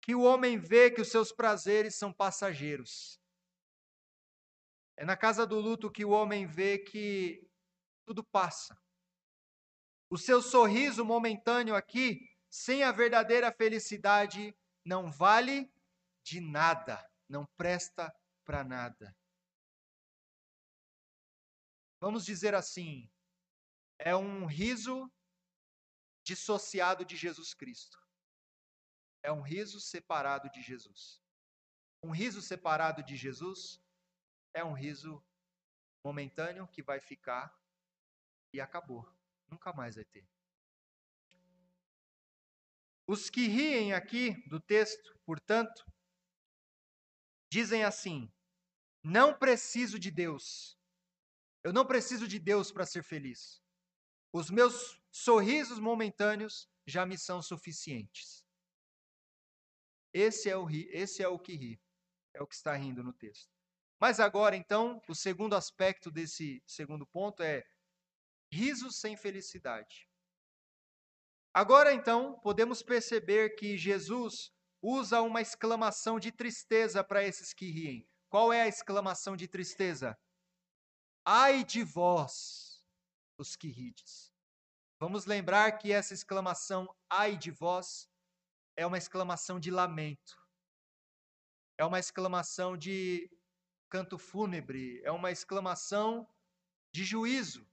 que 0.00 0.14
o 0.14 0.22
homem 0.22 0.58
vê 0.58 0.90
que 0.90 1.00
os 1.00 1.10
seus 1.10 1.32
prazeres 1.32 1.96
são 1.96 2.12
passageiros. 2.12 3.20
É 4.96 5.04
na 5.04 5.16
casa 5.16 5.46
do 5.46 5.60
luto 5.60 5.90
que 5.90 6.04
o 6.04 6.10
homem 6.10 6.46
vê 6.46 6.78
que 6.78 7.45
tudo 8.06 8.24
passa. 8.24 8.80
O 10.08 10.16
seu 10.16 10.40
sorriso 10.40 11.04
momentâneo 11.04 11.74
aqui, 11.74 12.32
sem 12.48 12.84
a 12.84 12.92
verdadeira 12.92 13.52
felicidade, 13.52 14.56
não 14.84 15.10
vale 15.10 15.70
de 16.22 16.40
nada, 16.40 17.04
não 17.28 17.44
presta 17.56 18.14
para 18.44 18.62
nada. 18.62 19.14
Vamos 22.00 22.24
dizer 22.24 22.54
assim, 22.54 23.10
é 23.98 24.14
um 24.14 24.46
riso 24.46 25.10
dissociado 26.22 27.04
de 27.04 27.16
Jesus 27.16 27.52
Cristo. 27.52 27.98
É 29.22 29.32
um 29.32 29.42
riso 29.42 29.80
separado 29.80 30.48
de 30.50 30.62
Jesus. 30.62 31.20
Um 32.00 32.12
riso 32.12 32.40
separado 32.40 33.02
de 33.02 33.16
Jesus 33.16 33.82
é 34.54 34.64
um 34.64 34.72
riso 34.72 35.24
momentâneo 36.04 36.68
que 36.68 36.82
vai 36.82 37.00
ficar 37.00 37.52
e 38.56 38.60
acabou. 38.60 39.06
Nunca 39.48 39.72
mais 39.72 39.94
vai 39.94 40.04
ter. 40.04 40.26
Os 43.06 43.30
que 43.30 43.46
riem 43.46 43.92
aqui 43.92 44.34
do 44.48 44.58
texto, 44.60 45.18
portanto, 45.24 45.84
dizem 47.50 47.84
assim: 47.84 48.32
não 49.02 49.38
preciso 49.38 49.98
de 49.98 50.10
Deus. 50.10 50.76
Eu 51.62 51.72
não 51.72 51.86
preciso 51.86 52.26
de 52.26 52.38
Deus 52.38 52.72
para 52.72 52.86
ser 52.86 53.04
feliz. 53.04 53.62
Os 54.32 54.50
meus 54.50 55.00
sorrisos 55.10 55.78
momentâneos 55.78 56.68
já 56.86 57.06
me 57.06 57.16
são 57.16 57.40
suficientes. 57.40 58.44
Esse 60.12 60.48
é 60.48 60.56
o 60.56 60.64
ri, 60.64 60.88
esse 60.90 61.22
é 61.22 61.28
o 61.28 61.38
que 61.38 61.54
ri. 61.54 61.80
É 62.34 62.42
o 62.42 62.46
que 62.46 62.54
está 62.54 62.74
rindo 62.74 63.02
no 63.02 63.12
texto. 63.12 63.50
Mas 63.98 64.20
agora, 64.20 64.56
então, 64.56 65.00
o 65.08 65.14
segundo 65.14 65.54
aspecto 65.54 66.10
desse 66.10 66.62
segundo 66.66 67.06
ponto 67.06 67.42
é 67.42 67.64
riso 68.52 68.90
sem 68.90 69.16
felicidade. 69.16 70.08
Agora, 71.52 71.92
então, 71.92 72.38
podemos 72.40 72.82
perceber 72.82 73.56
que 73.56 73.78
Jesus 73.78 74.52
usa 74.82 75.22
uma 75.22 75.40
exclamação 75.40 76.20
de 76.20 76.30
tristeza 76.30 77.02
para 77.02 77.24
esses 77.24 77.52
que 77.52 77.70
riem. 77.70 78.06
Qual 78.28 78.52
é 78.52 78.62
a 78.62 78.68
exclamação 78.68 79.36
de 79.36 79.48
tristeza? 79.48 80.16
Ai 81.24 81.64
de 81.64 81.82
vós, 81.82 82.84
os 83.38 83.56
que 83.56 83.68
rides. 83.68 84.30
Vamos 85.00 85.26
lembrar 85.26 85.72
que 85.78 85.92
essa 85.92 86.14
exclamação, 86.14 86.86
ai 87.10 87.36
de 87.36 87.50
vós, 87.50 88.08
é 88.76 88.86
uma 88.86 88.98
exclamação 88.98 89.58
de 89.58 89.70
lamento. 89.70 90.36
É 91.78 91.84
uma 91.84 91.98
exclamação 91.98 92.76
de 92.76 93.30
canto 93.90 94.18
fúnebre, 94.18 95.00
é 95.04 95.10
uma 95.10 95.30
exclamação 95.30 96.26
de 96.92 97.04
juízo. 97.04 97.66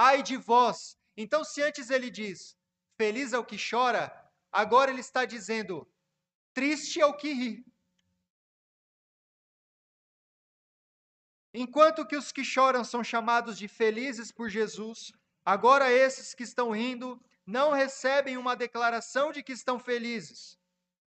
Ai 0.00 0.22
de 0.22 0.36
vós. 0.36 0.96
Então, 1.16 1.42
se 1.42 1.60
antes 1.60 1.90
ele 1.90 2.08
diz, 2.08 2.56
feliz 2.96 3.32
é 3.32 3.38
o 3.38 3.44
que 3.44 3.56
chora, 3.58 4.04
agora 4.52 4.92
ele 4.92 5.00
está 5.00 5.24
dizendo, 5.24 5.92
triste 6.54 7.00
é 7.00 7.06
o 7.06 7.16
que 7.16 7.32
ri. 7.32 7.66
Enquanto 11.52 12.06
que 12.06 12.16
os 12.16 12.30
que 12.30 12.44
choram 12.44 12.84
são 12.84 13.02
chamados 13.02 13.58
de 13.58 13.66
felizes 13.66 14.30
por 14.30 14.48
Jesus, 14.48 15.10
agora 15.44 15.90
esses 15.90 16.32
que 16.32 16.44
estão 16.44 16.70
rindo 16.70 17.20
não 17.44 17.72
recebem 17.72 18.36
uma 18.36 18.54
declaração 18.54 19.32
de 19.32 19.42
que 19.42 19.52
estão 19.52 19.80
felizes 19.80 20.56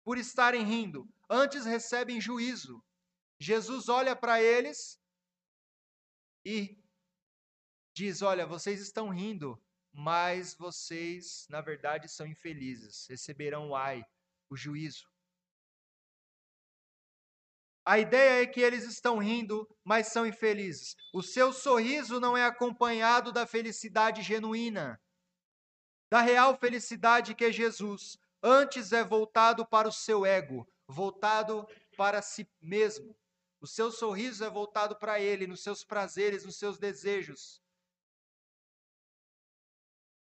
por 0.04 0.18
estarem 0.18 0.66
rindo, 0.66 1.08
antes 1.30 1.64
recebem 1.64 2.20
juízo. 2.20 2.84
Jesus 3.40 3.88
olha 3.88 4.18
para 4.18 4.44
eles 4.44 5.00
e 6.44 6.81
diz: 8.02 8.24
Olha, 8.24 8.48
vocês 8.48 8.82
estão 8.82 9.10
rindo, 9.10 9.62
mas 9.94 10.56
vocês, 10.56 11.46
na 11.50 11.62
verdade, 11.62 12.10
são 12.10 12.26
infelizes, 12.26 13.06
receberão 13.08 13.70
o 13.70 13.76
ai, 13.76 14.04
o 14.50 14.58
juízo. 14.58 15.08
A 17.86 18.00
ideia 18.00 18.42
é 18.42 18.48
que 18.48 18.60
eles 18.60 18.86
estão 18.86 19.20
rindo, 19.20 19.68
mas 19.84 20.08
são 20.08 20.26
infelizes. 20.26 20.96
O 21.14 21.22
seu 21.22 21.54
sorriso 21.54 22.20
não 22.20 22.36
é 22.36 22.44
acompanhado 22.44 23.32
da 23.32 23.46
felicidade 23.46 24.24
genuína, 24.24 25.00
da 26.10 26.22
real 26.22 26.58
felicidade 26.58 27.36
que 27.36 27.46
é 27.46 27.52
Jesus. 27.52 28.18
Antes 28.42 28.92
é 28.92 29.04
voltado 29.04 29.64
para 29.64 29.88
o 29.88 29.92
seu 29.92 30.26
ego, 30.26 30.68
voltado 30.88 31.68
para 31.96 32.22
si 32.22 32.50
mesmo. 32.60 33.16
O 33.60 33.68
seu 33.68 33.92
sorriso 33.92 34.44
é 34.44 34.50
voltado 34.50 34.96
para 34.96 35.20
ele, 35.20 35.46
nos 35.46 35.62
seus 35.62 35.84
prazeres, 35.84 36.44
nos 36.44 36.58
seus 36.58 36.80
desejos. 36.80 37.61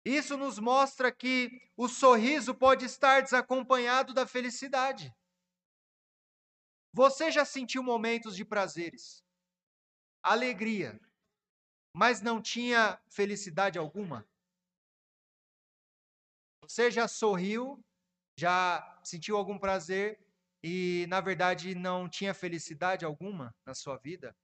Isso 0.05 0.37
nos 0.37 0.59
mostra 0.59 1.11
que 1.11 1.49
o 1.75 1.89
sorriso 1.89 2.53
pode 2.53 2.85
estar 2.85 3.21
desacompanhado 3.21 4.13
da 4.13 4.27
felicidade. 4.27 5.11
Você 6.93 7.31
já 7.31 7.43
sentiu 7.43 7.81
momentos 7.81 8.35
de 8.35 8.45
prazeres, 8.45 9.25
alegria, 10.21 11.01
mas 11.91 12.21
não 12.21 12.39
tinha 12.39 13.01
felicidade 13.09 13.79
alguma? 13.79 14.23
Você 16.61 16.91
já 16.91 17.07
sorriu, 17.07 17.83
já 18.37 19.01
sentiu 19.03 19.35
algum 19.35 19.57
prazer 19.57 20.23
e, 20.63 21.05
na 21.09 21.19
verdade, 21.19 21.73
não 21.73 22.07
tinha 22.07 22.33
felicidade 22.33 23.03
alguma 23.03 23.55
na 23.65 23.73
sua 23.73 23.97
vida? 23.97 24.37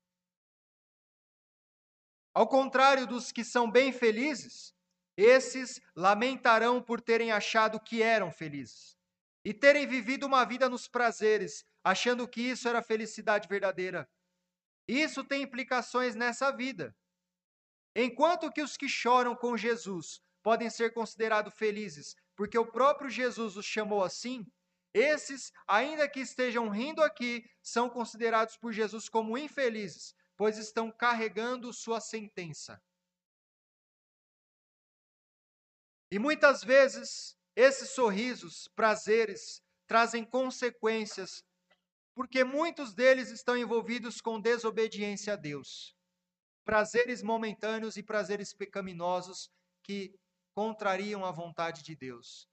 Ao 2.33 2.47
contrário 2.47 3.05
dos 3.05 3.31
que 3.31 3.43
são 3.43 3.69
bem 3.69 3.91
felizes, 3.91 4.73
esses 5.17 5.81
lamentarão 5.95 6.81
por 6.81 7.01
terem 7.01 7.31
achado 7.31 7.79
que 7.79 8.01
eram 8.01 8.31
felizes 8.31 8.97
e 9.43 9.53
terem 9.53 9.87
vivido 9.87 10.25
uma 10.25 10.45
vida 10.45 10.69
nos 10.69 10.87
prazeres, 10.87 11.65
achando 11.83 12.27
que 12.27 12.41
isso 12.41 12.67
era 12.67 12.83
felicidade 12.83 13.47
verdadeira. 13.47 14.07
Isso 14.87 15.23
tem 15.23 15.41
implicações 15.41 16.15
nessa 16.15 16.51
vida. 16.51 16.95
Enquanto 17.95 18.51
que 18.51 18.61
os 18.61 18.77
que 18.77 18.87
choram 18.87 19.35
com 19.35 19.57
Jesus 19.57 20.21
podem 20.43 20.69
ser 20.69 20.93
considerados 20.93 21.53
felizes, 21.53 22.15
porque 22.35 22.57
o 22.57 22.71
próprio 22.71 23.09
Jesus 23.09 23.57
os 23.57 23.65
chamou 23.65 24.03
assim, 24.03 24.45
esses, 24.93 25.51
ainda 25.67 26.07
que 26.07 26.19
estejam 26.19 26.69
rindo 26.69 27.01
aqui, 27.01 27.45
são 27.61 27.89
considerados 27.89 28.57
por 28.57 28.73
Jesus 28.73 29.07
como 29.07 29.37
infelizes, 29.37 30.13
pois 30.35 30.57
estão 30.57 30.91
carregando 30.91 31.71
sua 31.73 31.99
sentença. 31.99 32.81
E 36.11 36.19
muitas 36.19 36.61
vezes, 36.61 37.37
esses 37.55 37.91
sorrisos, 37.91 38.67
prazeres, 38.75 39.61
trazem 39.87 40.25
consequências 40.25 41.41
porque 42.13 42.43
muitos 42.43 42.93
deles 42.93 43.29
estão 43.29 43.57
envolvidos 43.57 44.19
com 44.19 44.39
desobediência 44.39 45.33
a 45.33 45.35
Deus. 45.37 45.95
Prazeres 46.65 47.23
momentâneos 47.23 47.95
e 47.95 48.03
prazeres 48.03 48.53
pecaminosos 48.53 49.49
que 49.83 50.13
contrariam 50.53 51.25
a 51.25 51.31
vontade 51.31 51.81
de 51.81 51.95
Deus. 51.95 52.47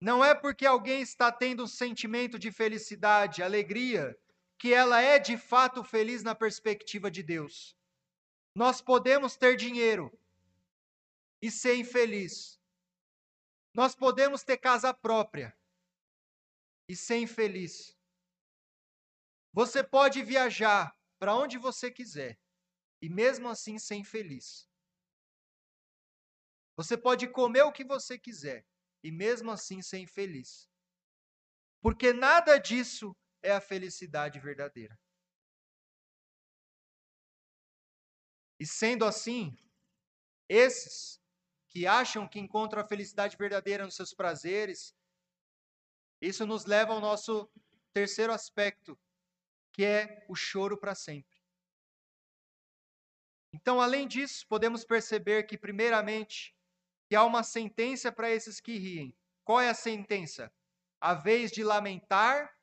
Não 0.00 0.24
é 0.24 0.34
porque 0.34 0.66
alguém 0.66 1.00
está 1.00 1.30
tendo 1.32 1.62
um 1.62 1.68
sentimento 1.68 2.38
de 2.38 2.50
felicidade, 2.50 3.42
alegria, 3.42 4.14
que 4.58 4.74
ela 4.74 5.00
é 5.00 5.18
de 5.18 5.38
fato 5.38 5.82
feliz 5.82 6.22
na 6.22 6.34
perspectiva 6.34 7.10
de 7.10 7.22
Deus. 7.22 7.74
Nós 8.54 8.80
podemos 8.82 9.36
ter 9.36 9.56
dinheiro 9.56 10.12
e 11.44 11.50
ser 11.50 11.76
infeliz. 11.76 12.58
Nós 13.74 13.94
podemos 13.94 14.42
ter 14.42 14.56
casa 14.56 14.94
própria 14.94 15.54
e 16.88 16.96
ser 16.96 17.18
infeliz. 17.18 17.94
Você 19.52 19.84
pode 19.84 20.22
viajar 20.22 20.98
para 21.18 21.36
onde 21.36 21.58
você 21.58 21.90
quiser 21.90 22.40
e 23.02 23.10
mesmo 23.10 23.46
assim 23.46 23.78
ser 23.78 23.96
infeliz. 23.96 24.66
Você 26.78 26.96
pode 26.96 27.28
comer 27.28 27.64
o 27.64 27.72
que 27.72 27.84
você 27.84 28.18
quiser 28.18 28.66
e 29.02 29.12
mesmo 29.12 29.50
assim 29.50 29.82
ser 29.82 29.98
infeliz. 29.98 30.66
Porque 31.82 32.14
nada 32.14 32.56
disso 32.56 33.14
é 33.42 33.52
a 33.52 33.60
felicidade 33.60 34.40
verdadeira. 34.40 34.98
E 38.58 38.66
sendo 38.66 39.04
assim, 39.04 39.54
esses 40.48 41.22
que 41.74 41.88
acham 41.88 42.28
que 42.28 42.38
encontram 42.38 42.80
a 42.80 42.86
felicidade 42.86 43.36
verdadeira 43.36 43.84
nos 43.84 43.96
seus 43.96 44.14
prazeres, 44.14 44.94
isso 46.20 46.46
nos 46.46 46.66
leva 46.66 46.92
ao 46.92 47.00
nosso 47.00 47.50
terceiro 47.92 48.32
aspecto, 48.32 48.96
que 49.72 49.84
é 49.84 50.24
o 50.28 50.36
choro 50.36 50.78
para 50.78 50.94
sempre. 50.94 51.42
Então, 53.52 53.80
além 53.80 54.06
disso, 54.06 54.46
podemos 54.46 54.84
perceber 54.84 55.48
que, 55.48 55.58
primeiramente, 55.58 56.56
que 57.08 57.16
há 57.16 57.24
uma 57.24 57.42
sentença 57.42 58.12
para 58.12 58.30
esses 58.30 58.60
que 58.60 58.78
riem. 58.78 59.16
Qual 59.42 59.60
é 59.60 59.68
a 59.68 59.74
sentença? 59.74 60.52
A 61.00 61.12
vez 61.12 61.50
de 61.50 61.64
lamentar 61.64 62.56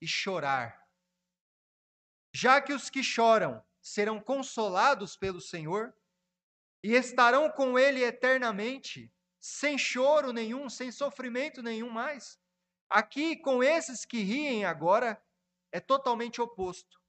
e 0.00 0.06
chorar. 0.06 0.88
Já 2.32 2.60
que 2.60 2.72
os 2.72 2.88
que 2.88 3.02
choram 3.02 3.62
serão 3.80 4.20
consolados 4.20 5.16
pelo 5.16 5.40
Senhor 5.40 5.92
e 6.82 6.94
estarão 6.94 7.50
com 7.50 7.78
Ele 7.78 8.02
eternamente, 8.02 9.12
sem 9.38 9.78
choro 9.78 10.32
nenhum, 10.32 10.68
sem 10.68 10.90
sofrimento 10.90 11.62
nenhum 11.62 11.90
mais. 11.90 12.38
Aqui, 12.88 13.36
com 13.36 13.62
esses 13.62 14.04
que 14.04 14.22
riem 14.22 14.64
agora, 14.64 15.22
é 15.70 15.80
totalmente 15.80 16.40
oposto. 16.40 17.00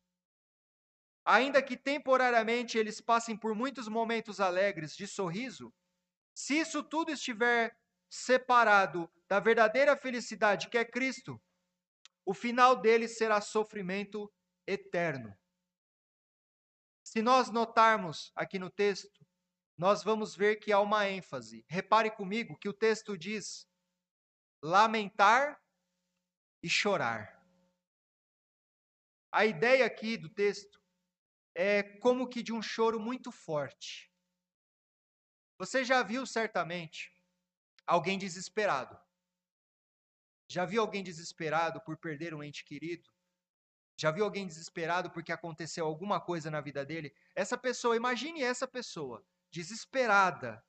Ainda 1.25 1.61
que 1.61 1.77
temporariamente 1.77 2.77
eles 2.77 2.99
passem 3.01 3.35
por 3.37 3.55
muitos 3.55 3.87
momentos 3.87 4.39
alegres 4.39 4.95
de 4.95 5.07
sorriso, 5.07 5.73
se 6.33 6.59
isso 6.59 6.83
tudo 6.83 7.11
estiver 7.11 7.77
separado 8.09 9.09
da 9.27 9.39
verdadeira 9.39 9.95
felicidade 9.97 10.69
que 10.69 10.77
é 10.77 10.85
Cristo, 10.85 11.41
o 12.25 12.33
final 12.33 12.75
deles 12.75 13.17
será 13.17 13.41
sofrimento 13.41 14.31
eterno. 14.67 15.37
Se 17.03 17.21
nós 17.21 17.49
notarmos 17.49 18.31
aqui 18.35 18.57
no 18.57 18.69
texto, 18.69 19.22
nós 19.77 20.03
vamos 20.03 20.35
ver 20.35 20.57
que 20.57 20.71
há 20.71 20.79
uma 20.79 21.09
ênfase. 21.09 21.65
Repare 21.67 22.11
comigo 22.11 22.57
que 22.57 22.69
o 22.69 22.73
texto 22.73 23.17
diz: 23.17 23.67
lamentar 24.61 25.61
e 26.61 26.69
chorar. 26.69 27.41
A 29.31 29.45
ideia 29.45 29.85
aqui 29.85 30.15
do 30.15 30.29
texto 30.29 30.79
é 31.55 31.83
como 31.99 32.29
que 32.29 32.43
de 32.43 32.53
um 32.53 32.61
choro 32.61 32.99
muito 32.99 33.31
forte. 33.31 34.11
Você 35.57 35.83
já 35.83 36.03
viu 36.03 36.25
certamente 36.25 37.11
alguém 37.85 38.17
desesperado? 38.17 38.99
Já 40.47 40.65
viu 40.65 40.81
alguém 40.81 41.03
desesperado 41.03 41.81
por 41.81 41.97
perder 41.97 42.33
um 42.33 42.43
ente 42.43 42.63
querido? 42.63 43.09
Já 43.97 44.11
viu 44.11 44.23
alguém 44.23 44.47
desesperado 44.47 45.11
porque 45.11 45.31
aconteceu 45.31 45.85
alguma 45.85 46.19
coisa 46.19 46.49
na 46.51 46.61
vida 46.61 46.85
dele? 46.85 47.15
Essa 47.35 47.57
pessoa, 47.57 47.95
imagine 47.95 48.41
essa 48.41 48.67
pessoa, 48.67 49.25
desesperada, 49.53 50.65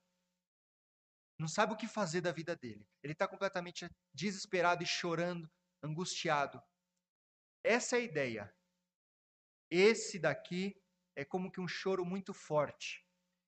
não 1.39 1.47
sabe 1.47 1.73
o 1.73 1.75
que 1.75 1.87
fazer 1.87 2.21
da 2.21 2.31
vida 2.31 2.55
dele. 2.55 2.87
Ele 3.01 3.13
está 3.13 3.27
completamente 3.27 3.89
desesperado 4.13 4.83
e 4.83 4.85
chorando, 4.85 5.51
angustiado. 5.83 6.61
Essa 7.63 7.97
é 7.97 7.99
a 7.99 8.03
ideia. 8.03 8.55
Esse 9.71 10.19
daqui 10.19 10.79
é 11.15 11.25
como 11.25 11.51
que 11.51 11.59
um 11.59 11.67
choro 11.67 12.05
muito 12.05 12.31
forte. 12.31 13.03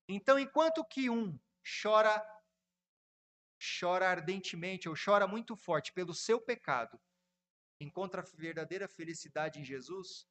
Então, 0.09 0.39
enquanto 0.39 0.83
que 0.83 1.07
um 1.09 1.39
chora 1.83 2.19
chora 3.79 4.09
ardentemente 4.09 4.89
ou 4.89 4.95
chora 4.95 5.27
muito 5.27 5.55
forte 5.55 5.91
pelo 5.93 6.13
seu 6.13 6.41
pecado, 6.41 6.99
encontra 7.79 8.21
a 8.21 8.25
verdadeira 8.35 8.88
felicidade 8.88 9.59
em 9.59 9.65
Jesus, 9.65 10.27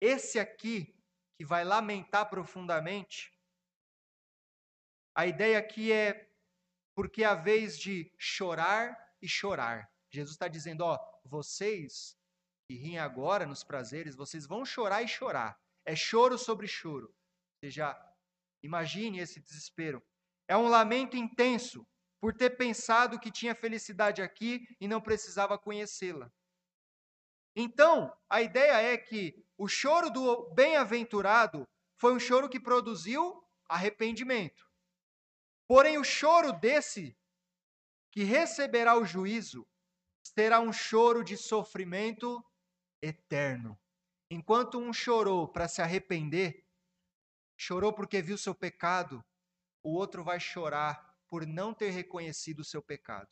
esse 0.00 0.38
aqui 0.38 0.99
que 1.40 1.44
vai 1.46 1.64
lamentar 1.64 2.28
profundamente, 2.28 3.32
a 5.16 5.26
ideia 5.26 5.58
aqui 5.58 5.90
é 5.90 6.30
porque 6.94 7.24
a 7.24 7.34
vez 7.34 7.78
de 7.78 8.12
chorar 8.18 8.94
e 9.22 9.26
chorar. 9.26 9.90
Jesus 10.10 10.34
está 10.34 10.48
dizendo, 10.48 10.82
ó, 10.82 10.98
vocês 11.24 12.14
que 12.68 12.76
riem 12.76 12.98
agora 12.98 13.46
nos 13.46 13.64
prazeres, 13.64 14.14
vocês 14.14 14.46
vão 14.46 14.66
chorar 14.66 15.02
e 15.02 15.08
chorar. 15.08 15.58
É 15.86 15.96
choro 15.96 16.36
sobre 16.36 16.68
choro. 16.68 17.06
Ou 17.06 17.14
seja, 17.64 17.98
imagine 18.62 19.18
esse 19.18 19.40
desespero. 19.40 20.06
É 20.46 20.54
um 20.54 20.68
lamento 20.68 21.16
intenso 21.16 21.88
por 22.20 22.34
ter 22.34 22.50
pensado 22.50 23.18
que 23.18 23.32
tinha 23.32 23.54
felicidade 23.54 24.20
aqui 24.20 24.68
e 24.78 24.86
não 24.86 25.00
precisava 25.00 25.58
conhecê-la. 25.58 26.30
Então, 27.56 28.14
a 28.28 28.42
ideia 28.42 28.92
é 28.92 28.98
que 28.98 29.42
o 29.60 29.68
choro 29.68 30.08
do 30.08 30.48
bem-aventurado 30.54 31.68
foi 31.98 32.14
um 32.14 32.18
choro 32.18 32.48
que 32.48 32.58
produziu 32.58 33.46
arrependimento. 33.68 34.66
Porém, 35.68 35.98
o 35.98 36.02
choro 36.02 36.50
desse 36.50 37.14
que 38.10 38.24
receberá 38.24 38.96
o 38.96 39.04
juízo 39.04 39.68
será 40.22 40.60
um 40.60 40.72
choro 40.72 41.22
de 41.22 41.36
sofrimento 41.36 42.42
eterno. 43.02 43.78
Enquanto 44.30 44.78
um 44.78 44.94
chorou 44.94 45.46
para 45.46 45.68
se 45.68 45.82
arrepender, 45.82 46.66
chorou 47.54 47.92
porque 47.92 48.22
viu 48.22 48.38
seu 48.38 48.54
pecado, 48.54 49.22
o 49.84 49.92
outro 49.92 50.24
vai 50.24 50.40
chorar 50.40 51.14
por 51.28 51.46
não 51.46 51.74
ter 51.74 51.90
reconhecido 51.90 52.60
o 52.60 52.64
seu 52.64 52.82
pecado. 52.82 53.30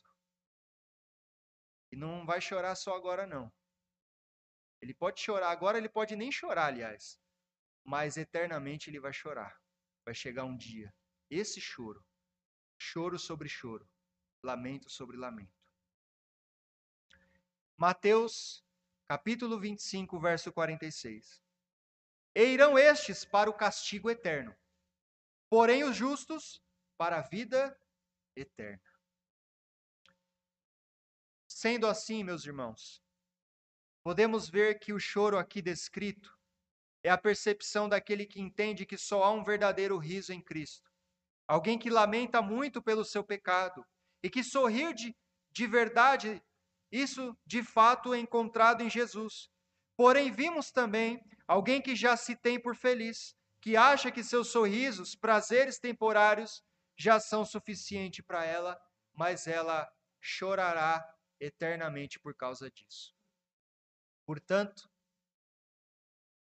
E 1.91 1.95
não 1.95 2.23
vai 2.23 2.39
chorar 2.39 2.75
só 2.75 2.95
agora, 2.95 3.25
não. 3.25 3.51
Ele 4.81 4.93
pode 4.93 5.19
chorar, 5.19 5.49
agora 5.49 5.77
ele 5.77 5.89
pode 5.89 6.15
nem 6.15 6.31
chorar, 6.31 6.67
aliás. 6.67 7.19
Mas 7.83 8.17
eternamente 8.17 8.89
ele 8.89 8.99
vai 8.99 9.13
chorar. 9.13 9.59
Vai 10.05 10.13
chegar 10.13 10.45
um 10.45 10.55
dia. 10.55 10.93
Esse 11.29 11.59
choro. 11.59 12.03
Choro 12.77 13.19
sobre 13.19 13.49
choro. 13.49 13.89
Lamento 14.43 14.89
sobre 14.89 15.17
lamento. 15.17 15.59
Mateus, 17.77 18.63
capítulo 19.07 19.59
25, 19.59 20.19
verso 20.19 20.51
46. 20.51 21.41
E 22.35 22.43
irão 22.45 22.77
estes 22.77 23.25
para 23.25 23.49
o 23.49 23.53
castigo 23.53 24.09
eterno, 24.09 24.55
porém 25.49 25.83
os 25.83 25.95
justos 25.95 26.61
para 26.97 27.19
a 27.19 27.21
vida 27.21 27.77
eterna. 28.35 28.83
Sendo 31.47 31.87
assim, 31.87 32.23
meus 32.23 32.45
irmãos, 32.45 33.03
podemos 34.03 34.49
ver 34.49 34.79
que 34.79 34.93
o 34.93 34.99
choro 34.99 35.37
aqui 35.37 35.61
descrito 35.61 36.37
é 37.03 37.09
a 37.09 37.17
percepção 37.17 37.87
daquele 37.87 38.25
que 38.25 38.41
entende 38.41 38.85
que 38.85 38.97
só 38.97 39.23
há 39.23 39.31
um 39.31 39.43
verdadeiro 39.43 39.97
riso 39.97 40.33
em 40.33 40.41
Cristo. 40.41 40.89
Alguém 41.47 41.79
que 41.79 41.89
lamenta 41.89 42.41
muito 42.41 42.81
pelo 42.81 43.03
seu 43.03 43.23
pecado 43.23 43.85
e 44.21 44.29
que 44.29 44.43
sorrir 44.43 44.93
de, 44.93 45.15
de 45.51 45.67
verdade, 45.67 46.41
isso 46.91 47.35
de 47.45 47.63
fato 47.63 48.13
é 48.13 48.19
encontrado 48.19 48.83
em 48.83 48.89
Jesus. 48.89 49.49
Porém, 49.95 50.31
vimos 50.31 50.71
também 50.71 51.19
alguém 51.47 51.81
que 51.81 51.95
já 51.95 52.15
se 52.15 52.35
tem 52.35 52.61
por 52.61 52.75
feliz, 52.75 53.35
que 53.61 53.75
acha 53.75 54.11
que 54.11 54.23
seus 54.23 54.49
sorrisos, 54.49 55.15
prazeres 55.15 55.79
temporários, 55.79 56.63
já 56.97 57.19
são 57.19 57.45
suficientes 57.45 58.23
para 58.25 58.45
ela, 58.45 58.79
mas 59.13 59.47
ela 59.47 59.89
chorará 60.21 61.03
eternamente 61.39 62.19
por 62.19 62.35
causa 62.35 62.69
disso. 62.69 63.18
Portanto, 64.29 64.87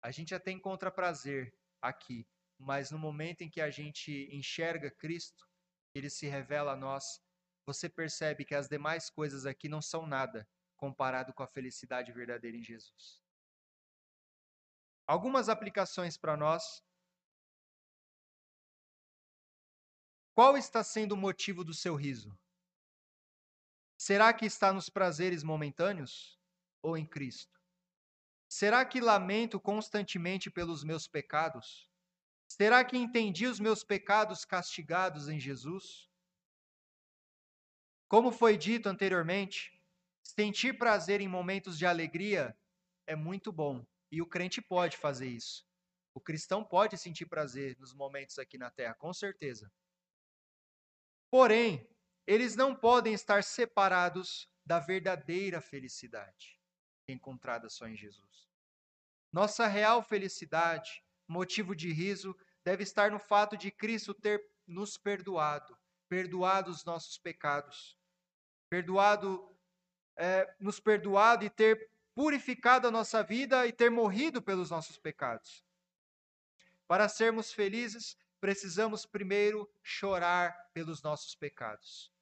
a 0.01 0.13
gente 0.13 0.33
até 0.37 0.53
encontra 0.53 0.89
prazer 0.89 1.53
aqui, 1.81 2.25
mas 2.57 2.93
no 2.93 2.99
momento 2.99 3.43
em 3.43 3.51
que 3.51 3.61
a 3.61 3.71
gente 3.71 4.29
enxerga 4.31 4.89
Cristo, 4.89 5.45
ele 5.93 6.09
se 6.09 6.29
revela 6.29 6.75
a 6.75 6.77
nós, 6.77 7.21
você 7.67 7.89
percebe 7.89 8.45
que 8.45 8.55
as 8.55 8.69
demais 8.69 9.11
coisas 9.11 9.47
aqui 9.47 9.69
não 9.69 9.83
são 9.83 10.07
nada 10.07 10.49
comparado 10.77 11.35
com 11.35 11.43
a 11.43 11.49
felicidade 11.49 12.13
verdadeira 12.13 12.57
em 12.57 12.63
Jesus. 12.63 13.21
Algumas 15.05 15.49
aplicações 15.49 16.17
para 16.17 16.37
nós 16.37 16.85
Qual 20.37 20.57
está 20.57 20.85
sendo 20.85 21.17
o 21.17 21.17
motivo 21.17 21.65
do 21.65 21.75
seu 21.75 21.97
riso? 21.97 22.39
Será 23.99 24.33
que 24.33 24.47
está 24.47 24.73
nos 24.73 24.89
prazeres 24.89 25.43
momentâneos 25.43 26.39
ou 26.81 26.97
em 26.97 27.05
Cristo? 27.05 27.62
Será 28.55 28.85
que 28.85 29.01
lamento 29.01 29.59
constantemente 29.59 30.51
pelos 30.51 30.85
meus 30.85 31.09
pecados? 31.09 31.91
Será 32.47 32.85
que 32.85 32.99
entendi 32.99 33.47
os 33.47 33.59
meus 33.59 33.83
pecados 33.83 34.45
castigados 34.45 35.27
em 35.31 35.41
Jesus? 35.41 36.07
Como 38.07 38.31
foi 38.31 38.59
dito 38.59 38.91
anteriormente, 38.91 39.83
sentir 40.23 40.77
prazer 40.77 41.23
em 41.23 41.29
momentos 41.29 41.79
de 41.79 41.87
alegria 41.87 42.55
é 43.07 43.17
muito 43.17 43.51
bom 43.51 43.87
e 44.11 44.21
o 44.21 44.27
crente 44.27 44.61
pode 44.61 44.99
fazer 44.99 45.29
isso. 45.29 45.67
O 46.13 46.21
cristão 46.21 46.63
pode 46.63 46.99
sentir 46.99 47.25
prazer 47.25 47.79
nos 47.81 47.95
momentos 47.95 48.39
aqui 48.39 48.59
na 48.59 48.71
terra, 48.71 48.93
com 48.93 49.15
certeza. 49.15 49.73
Porém, 51.31 51.89
eles 52.27 52.55
não 52.55 52.77
podem 52.77 53.15
estar 53.15 53.43
separados 53.43 54.47
da 54.63 54.79
verdadeira 54.79 55.59
felicidade 55.59 56.62
encontrada 57.09 57.69
só 57.69 57.87
em 57.87 57.97
Jesus. 57.97 58.49
Nossa 59.33 59.67
real 59.67 60.03
felicidade, 60.03 61.03
motivo 61.27 61.75
de 61.75 61.93
riso, 61.93 62.37
deve 62.65 62.83
estar 62.83 63.11
no 63.11 63.19
fato 63.19 63.57
de 63.57 63.71
Cristo 63.71 64.15
ter 64.15 64.45
nos 64.67 64.97
perdoado, 64.97 65.77
perdoado 66.09 66.71
os 66.71 66.85
nossos 66.85 67.19
pecados, 67.19 67.99
perdoado, 68.69 69.55
é, 70.17 70.55
nos 70.61 70.79
perdoado 70.79 71.45
e 71.45 71.51
ter 71.51 71.91
purificado 72.15 72.89
a 72.89 72.91
nossa 72.91 73.23
vida 73.23 73.67
e 73.67 73.73
ter 73.73 73.91
morrido 73.91 74.43
pelos 74.43 74.71
nossos 74.71 74.99
pecados. 74.99 75.65
Para 76.87 77.09
sermos 77.09 77.53
felizes, 77.53 78.19
precisamos 78.41 79.07
primeiro 79.07 79.71
chorar 79.83 80.71
pelos 80.75 81.03
nossos 81.03 81.35
pecados, 81.35 82.13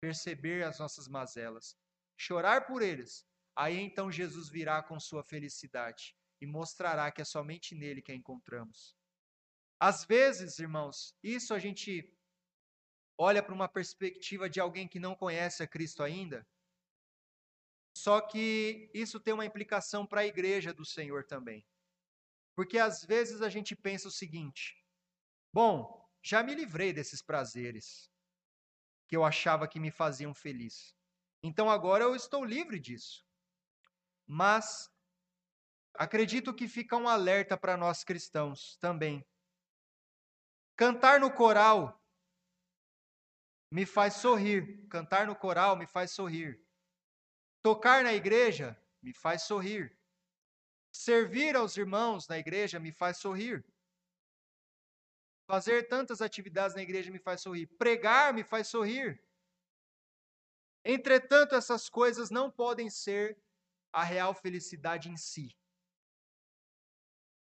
perceber 0.00 0.64
as 0.64 0.78
nossas 0.78 1.08
mazelas, 1.08 1.76
chorar 2.16 2.66
por 2.66 2.82
eles. 2.82 3.26
Aí 3.56 3.78
então 3.78 4.10
Jesus 4.10 4.48
virá 4.48 4.82
com 4.82 4.98
sua 4.98 5.22
felicidade 5.22 6.16
e 6.40 6.46
mostrará 6.46 7.10
que 7.10 7.22
é 7.22 7.24
somente 7.24 7.74
nele 7.74 8.02
que 8.02 8.12
a 8.12 8.14
encontramos. 8.14 8.96
Às 9.78 10.04
vezes, 10.04 10.58
irmãos, 10.58 11.14
isso 11.22 11.54
a 11.54 11.58
gente 11.58 12.12
olha 13.18 13.42
para 13.42 13.54
uma 13.54 13.68
perspectiva 13.68 14.48
de 14.48 14.60
alguém 14.60 14.88
que 14.88 14.98
não 14.98 15.14
conhece 15.14 15.62
a 15.62 15.66
Cristo 15.66 16.02
ainda. 16.02 16.46
Só 17.96 18.20
que 18.20 18.90
isso 18.92 19.20
tem 19.20 19.32
uma 19.32 19.46
implicação 19.46 20.06
para 20.06 20.22
a 20.22 20.26
igreja 20.26 20.74
do 20.74 20.84
Senhor 20.84 21.24
também. 21.24 21.64
Porque 22.56 22.78
às 22.78 23.04
vezes 23.04 23.40
a 23.40 23.48
gente 23.48 23.76
pensa 23.76 24.08
o 24.08 24.12
seguinte: 24.12 24.84
Bom, 25.52 26.04
já 26.22 26.42
me 26.42 26.54
livrei 26.54 26.92
desses 26.92 27.22
prazeres 27.22 28.10
que 29.06 29.16
eu 29.16 29.24
achava 29.24 29.68
que 29.68 29.78
me 29.78 29.90
faziam 29.90 30.34
feliz. 30.34 30.94
Então 31.42 31.70
agora 31.70 32.04
eu 32.04 32.16
estou 32.16 32.44
livre 32.44 32.80
disso. 32.80 33.24
Mas 34.26 34.90
acredito 35.94 36.54
que 36.54 36.66
fica 36.68 36.96
um 36.96 37.08
alerta 37.08 37.56
para 37.56 37.76
nós 37.76 38.02
cristãos 38.02 38.76
também. 38.78 39.24
Cantar 40.76 41.20
no 41.20 41.32
coral 41.32 42.02
me 43.70 43.84
faz 43.84 44.14
sorrir. 44.14 44.86
Cantar 44.88 45.26
no 45.26 45.36
coral 45.36 45.76
me 45.76 45.86
faz 45.86 46.10
sorrir. 46.10 46.64
Tocar 47.62 48.02
na 48.02 48.12
igreja 48.12 48.78
me 49.02 49.12
faz 49.12 49.42
sorrir. 49.42 49.96
Servir 50.92 51.56
aos 51.56 51.76
irmãos 51.76 52.28
na 52.28 52.38
igreja 52.38 52.78
me 52.78 52.92
faz 52.92 53.18
sorrir. 53.18 53.64
Fazer 55.46 55.88
tantas 55.88 56.22
atividades 56.22 56.74
na 56.74 56.82
igreja 56.82 57.10
me 57.10 57.18
faz 57.18 57.42
sorrir. 57.42 57.66
Pregar 57.66 58.32
me 58.32 58.42
faz 58.42 58.68
sorrir. 58.68 59.22
Entretanto, 60.84 61.54
essas 61.54 61.88
coisas 61.88 62.30
não 62.30 62.50
podem 62.50 62.88
ser 62.88 63.36
a 63.94 64.02
real 64.02 64.34
felicidade 64.34 65.08
em 65.08 65.16
si. 65.16 65.56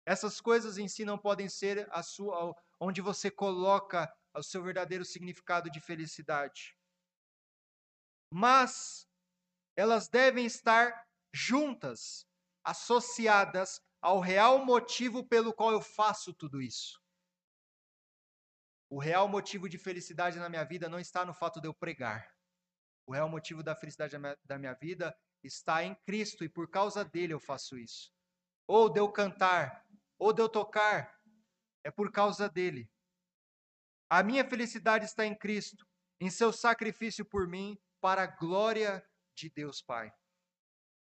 Essas 0.06 0.42
coisas 0.42 0.78
em 0.78 0.88
si 0.88 1.06
não 1.06 1.18
podem 1.18 1.48
ser 1.48 1.88
a 1.92 2.04
sua 2.04 2.54
onde 2.80 3.00
você 3.00 3.32
coloca 3.32 4.12
o 4.36 4.44
seu 4.44 4.62
verdadeiro 4.62 5.06
significado 5.06 5.70
de 5.70 5.80
felicidade. 5.80 6.78
Mas 8.34 9.08
elas 9.78 10.10
devem 10.10 10.46
estar 10.46 11.08
juntas, 11.34 12.26
associadas 12.66 13.80
ao 14.02 14.20
real 14.20 14.66
motivo 14.66 15.26
pelo 15.26 15.54
qual 15.54 15.72
eu 15.72 15.82
faço 15.82 16.34
tudo 16.34 16.62
isso. 16.62 17.00
O 18.90 19.00
real 19.00 19.28
motivo 19.30 19.70
de 19.70 19.78
felicidade 19.78 20.38
na 20.38 20.50
minha 20.50 20.66
vida 20.66 20.90
não 20.90 21.00
está 21.00 21.24
no 21.24 21.34
fato 21.34 21.62
de 21.62 21.68
eu 21.68 21.74
pregar. 21.74 22.36
O 23.08 23.14
real 23.14 23.30
motivo 23.30 23.64
da 23.64 23.76
felicidade 23.76 24.18
da 24.44 24.58
minha 24.58 24.74
vida 24.74 25.16
está 25.44 25.84
em 25.84 25.96
Cristo 26.06 26.44
e 26.44 26.50
por 26.50 26.70
causa 26.70 27.04
dele 27.04 27.34
eu 27.34 27.40
faço 27.40 27.78
isso. 27.78 28.12
Ou 28.68 28.90
de 28.90 29.00
eu 29.00 29.12
cantar, 29.12 29.86
ou 30.18 30.32
de 30.32 30.42
eu 30.42 30.50
tocar, 30.50 31.20
é 31.84 31.92
por 31.92 32.12
causa 32.12 32.50
dele. 32.50 32.90
A 34.10 34.22
minha 34.24 34.48
felicidade 34.48 35.06
está 35.06 35.26
em 35.26 35.38
Cristo, 35.38 35.86
em 36.20 36.30
seu 36.30 36.52
sacrifício 36.52 37.26
por 37.26 37.48
mim, 37.48 37.78
para 38.00 38.24
a 38.24 38.28
glória 38.28 39.04
de 39.36 39.50
Deus 39.50 39.82
Pai. 39.82 40.12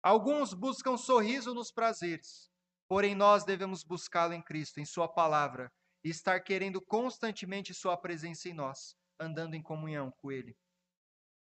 Alguns 0.03 0.55
buscam 0.55 0.97
sorriso 0.97 1.55
nos 1.55 1.73
prazeres, 1.73 2.51
porém 2.87 3.15
nós 3.15 3.45
devemos 3.45 3.83
buscá-lo 3.83 4.35
em 4.35 4.43
Cristo, 4.43 4.79
em 4.79 4.85
Sua 4.85 5.09
palavra, 5.09 5.73
e 6.05 6.11
estar 6.11 6.41
querendo 6.41 6.81
constantemente 6.81 7.75
Sua 7.75 7.97
presença 7.97 8.49
em 8.49 8.55
nós, 8.55 8.97
andando 9.19 9.55
em 9.55 9.63
comunhão 9.63 10.13
com 10.19 10.31
Ele. 10.31 10.57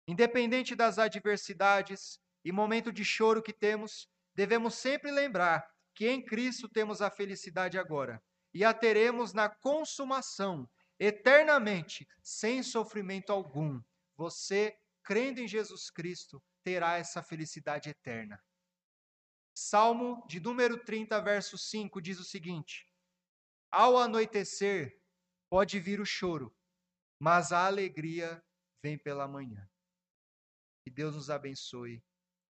Independente 0.07 0.75
das 0.75 0.97
adversidades 0.97 2.19
e 2.48 2.52
momento 2.54 2.93
de 2.93 3.04
choro 3.04 3.43
que 3.43 3.52
temos, 3.52 4.10
devemos 4.34 4.76
sempre 4.76 5.12
lembrar 5.12 5.70
que 5.93 6.08
em 6.08 6.24
Cristo 6.24 6.70
temos 6.70 7.02
a 7.02 7.12
felicidade 7.12 7.78
agora 7.78 8.24
e 8.54 8.64
a 8.64 8.74
teremos 8.74 9.34
na 9.34 9.50
consumação, 9.50 10.66
eternamente, 10.98 12.08
sem 12.24 12.64
sofrimento 12.64 13.34
algum. 13.34 13.82
Você, 14.16 14.80
crendo 15.04 15.41
em 15.41 15.48
Jesus 15.48 15.89
Cristo, 15.89 16.41
terá 16.64 16.98
essa 16.98 17.22
felicidade 17.22 17.89
eterna. 17.89 18.41
Salmo 19.54 20.26
de 20.26 20.39
número 20.39 20.82
30, 20.86 21.20
verso 21.20 21.58
5 21.58 22.02
diz 22.02 22.18
o 22.18 22.24
seguinte: 22.24 22.89
ao 23.70 23.98
anoitecer, 23.98 24.98
pode 25.50 25.82
vir 25.82 26.00
o 26.00 26.06
choro, 26.06 26.56
mas 27.20 27.52
a 27.52 27.66
alegria 27.66 28.41
vem 28.82 28.98
pela 28.98 29.28
manhã. 29.28 29.70
Que 30.86 30.89
Deus 30.89 31.14
nos 31.14 31.30
abençoe 31.30 32.02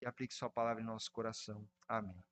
e 0.03 0.07
aplique 0.07 0.35
Sua 0.35 0.51
palavra 0.51 0.83
em 0.83 0.87
nosso 0.87 1.11
coração. 1.11 1.67
Amém. 1.89 2.32